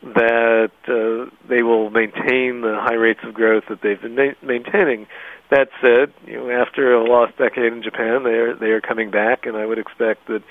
that 0.02 0.72
uh, 0.88 1.30
they 1.48 1.62
will 1.62 1.90
maintain 1.90 2.62
the 2.62 2.76
high 2.80 2.94
rates 2.94 3.20
of 3.22 3.34
growth 3.34 3.64
that 3.68 3.80
they've 3.82 4.00
been 4.00 4.16
ma- 4.16 4.34
maintaining. 4.42 5.06
That 5.50 5.68
said, 5.80 6.12
you 6.26 6.38
know, 6.38 6.50
after 6.50 6.94
a 6.94 7.04
lost 7.04 7.36
decade 7.36 7.72
in 7.72 7.82
Japan, 7.82 8.24
they 8.24 8.30
are 8.30 8.54
they 8.56 8.70
are 8.70 8.80
coming 8.80 9.10
back, 9.10 9.46
and 9.46 9.56
I 9.56 9.66
would 9.66 9.78
expect 9.78 10.26
that 10.28 10.42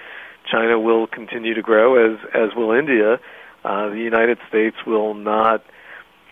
China 0.49 0.79
will 0.79 1.07
continue 1.07 1.53
to 1.53 1.61
grow 1.61 1.95
as 1.95 2.19
as 2.33 2.55
will 2.55 2.71
India. 2.71 3.19
Uh, 3.63 3.89
the 3.89 3.99
United 3.99 4.37
States 4.47 4.77
will 4.85 5.13
not 5.13 5.63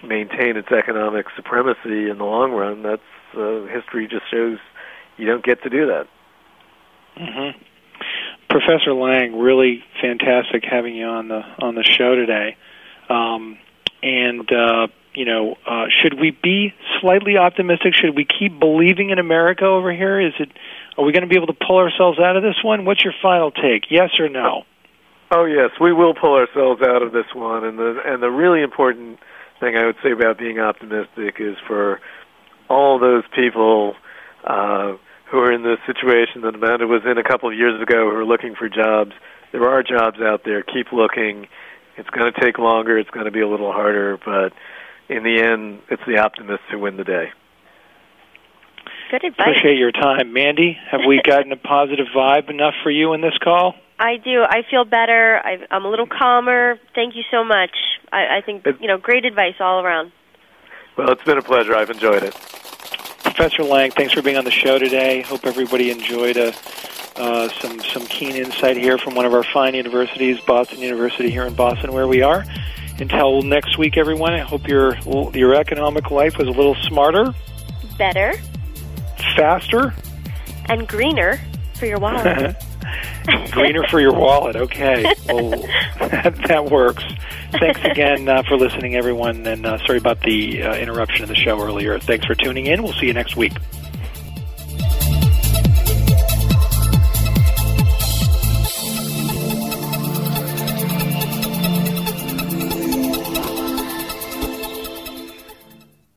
maintain 0.04 0.56
its 0.56 0.72
economic 0.72 1.28
supremacy 1.36 2.10
in 2.10 2.18
the 2.18 2.24
long 2.24 2.52
run. 2.52 2.84
That's 2.84 3.02
uh, 3.36 3.66
history 3.66 4.08
just 4.08 4.30
shows 4.32 4.58
you 5.18 5.26
don't 5.26 5.44
get 5.44 5.62
to 5.64 5.70
do 5.70 5.88
that. 5.88 6.08
Mm-hmm. 7.18 7.62
Professor 8.50 8.94
Lang, 8.94 9.40
really 9.40 9.84
fantastic 10.02 10.64
having 10.70 10.96
you 10.96 11.06
on 11.06 11.28
the 11.28 11.42
on 11.60 11.76
the 11.76 11.84
show 11.84 12.16
today. 12.16 12.58
Um, 13.10 13.58
and 14.02 14.52
uh, 14.52 14.88
you 15.14 15.26
know, 15.26 15.56
uh, 15.66 15.86
should 16.02 16.20
we 16.20 16.32
be 16.32 16.74
slightly 17.02 17.38
optimistic? 17.38 17.94
Should 17.94 18.16
we 18.16 18.26
keep 18.26 18.60
believing 18.60 19.12
in 19.12 19.20
America 19.20 19.66
over 19.66 19.94
here? 19.94 20.20
Is 20.20 20.34
it? 20.40 20.50
Are 20.98 21.06
we 21.06 21.12
going 21.12 21.24
to 21.24 21.30
be 21.30 21.36
able 21.36 21.48
to 21.48 21.54
pull 21.68 21.78
ourselves 21.78 22.20
out 22.20 22.36
of 22.36 22.44
this 22.44 22.64
one? 22.64 22.86
What's 22.86 23.04
your 23.04 23.14
final 23.22 23.52
take? 23.52 23.90
Yes 23.90 24.12
or 24.20 24.30
no? 24.30 24.64
Oh 25.32 25.46
yes, 25.46 25.70
we 25.80 25.94
will 25.94 26.16
pull 26.16 26.34
ourselves 26.34 26.82
out 26.82 27.04
of 27.04 27.12
this 27.12 27.28
one. 27.36 27.64
And 27.64 27.78
the 27.78 28.02
and 28.06 28.22
the 28.22 28.32
really 28.32 28.62
important 28.62 29.20
thing 29.60 29.76
I 29.76 29.86
would 29.86 29.98
say 30.04 30.12
about 30.12 30.38
being 30.38 30.60
optimistic 30.60 31.36
is 31.40 31.56
for 31.68 32.00
all 32.68 33.00
those 33.00 33.24
people 33.36 33.96
uh, 34.44 34.94
who 35.32 35.40
are 35.40 35.52
in 35.52 35.62
the 35.62 35.78
situation 35.86 36.42
that 36.42 36.56
Amanda 36.56 36.88
was 36.88 37.02
in 37.06 37.18
a 37.18 37.24
couple 37.24 37.50
of 37.50 37.56
years 37.56 37.80
ago, 37.82 38.10
who 38.10 38.18
are 38.18 38.26
looking 38.26 38.56
for 38.56 38.68
jobs. 38.68 39.12
There 39.52 39.68
are 39.68 39.84
jobs 39.84 40.20
out 40.22 40.44
there. 40.44 40.64
Keep 40.64 40.92
looking. 40.92 41.48
It's 41.98 42.10
going 42.10 42.32
to 42.32 42.40
take 42.40 42.58
longer. 42.58 42.98
It's 42.98 43.10
going 43.10 43.26
to 43.26 43.32
be 43.32 43.42
a 43.42 43.48
little 43.48 43.72
harder, 43.72 44.18
but 44.18 44.54
in 45.08 45.24
the 45.24 45.42
end, 45.42 45.82
it's 45.90 46.02
the 46.08 46.20
optimists 46.20 46.66
who 46.72 46.80
win 46.80 46.98
the 46.98 47.04
day. 47.04 47.32
Good 49.12 49.24
advice. 49.24 49.48
Appreciate 49.48 49.78
your 49.78 49.92
time, 49.92 50.34
Mandy. 50.34 50.78
Have 50.92 51.02
we 51.08 51.22
gotten 51.26 51.52
a 51.52 51.58
positive 51.58 52.08
vibe 52.16 52.50
enough 52.50 52.76
for 52.84 52.92
you 52.92 53.14
in 53.14 53.22
this 53.22 53.38
call? 53.44 53.76
I 54.00 54.18
do. 54.18 54.44
I 54.44 54.62
feel 54.70 54.86
better. 54.86 55.42
I, 55.44 55.58
I'm 55.72 55.84
a 55.84 55.90
little 55.90 56.08
calmer. 56.08 56.80
Thank 56.96 57.16
you 57.16 57.24
so 57.30 57.44
much. 57.44 57.72
I, 58.12 58.38
I 58.38 58.42
think 58.46 58.66
you 58.80 58.88
know, 58.88 58.98
great 58.98 59.26
advice 59.26 59.56
all 59.60 59.84
around. 59.84 60.12
Well, 60.98 61.12
it's 61.12 61.24
been 61.24 61.38
a 61.38 61.42
pleasure. 61.42 61.76
I've 61.76 61.90
enjoyed 61.90 62.24
it. 62.24 62.36
Professor 63.40 63.64
Lang, 63.64 63.90
thanks 63.92 64.12
for 64.12 64.22
being 64.22 64.36
on 64.36 64.44
the 64.44 64.52
show 64.52 64.78
today. 64.78 65.22
Hope 65.22 65.46
everybody 65.46 65.92
enjoyed 65.92 66.36
a, 66.36 66.54
uh, 67.16 67.48
some 67.62 67.80
some 67.80 68.06
keen 68.08 68.36
insight 68.36 68.76
here 68.76 68.98
from 68.98 69.16
one 69.16 69.26
of 69.26 69.34
our 69.34 69.46
fine 69.46 69.76
universities, 69.76 70.42
Boston 70.42 70.80
University 70.80 71.32
here 71.32 71.46
in 71.46 71.54
Boston, 71.54 71.94
where 71.94 72.06
we 72.06 72.22
are. 72.22 72.44
Until 73.00 73.42
next 73.42 73.78
week, 73.78 73.96
everyone. 73.96 74.34
I 74.34 74.40
hope 74.40 74.68
your 74.68 74.98
your 75.34 75.56
economic 75.56 76.12
life 76.12 76.38
was 76.38 76.50
a 76.50 76.52
little 76.52 76.76
smarter, 76.90 77.34
Better 77.98 78.34
faster, 79.38 79.94
and 80.68 80.86
greener 80.86 81.40
for 81.76 81.86
your 81.86 82.00
wallet. 82.00 82.58
greener 83.52 83.84
for 83.90 84.00
your 84.00 84.14
wallet. 84.14 84.56
Okay, 84.56 85.04
well 85.28 85.50
that, 86.00 86.36
that 86.48 86.66
works. 86.66 87.04
Thanks 87.60 87.82
again 87.84 88.28
uh, 88.30 88.44
for 88.44 88.58
listening, 88.58 88.96
everyone, 88.96 89.46
and 89.48 89.66
uh, 89.66 89.78
sorry 89.86 89.98
about 89.98 90.22
the 90.22 90.64
uh, 90.64 90.76
interruption 90.76 91.24
of 91.24 91.30
the 91.30 91.36
show 91.36 91.62
earlier. 91.62 92.00
Thanks 92.00 92.26
for 92.26 92.36
tuning 92.36 92.68
in. 92.68 92.84
We'll 92.84 92.94
see 92.94 93.08
you 93.08 93.14
next 93.14 93.36
week. 93.36 93.54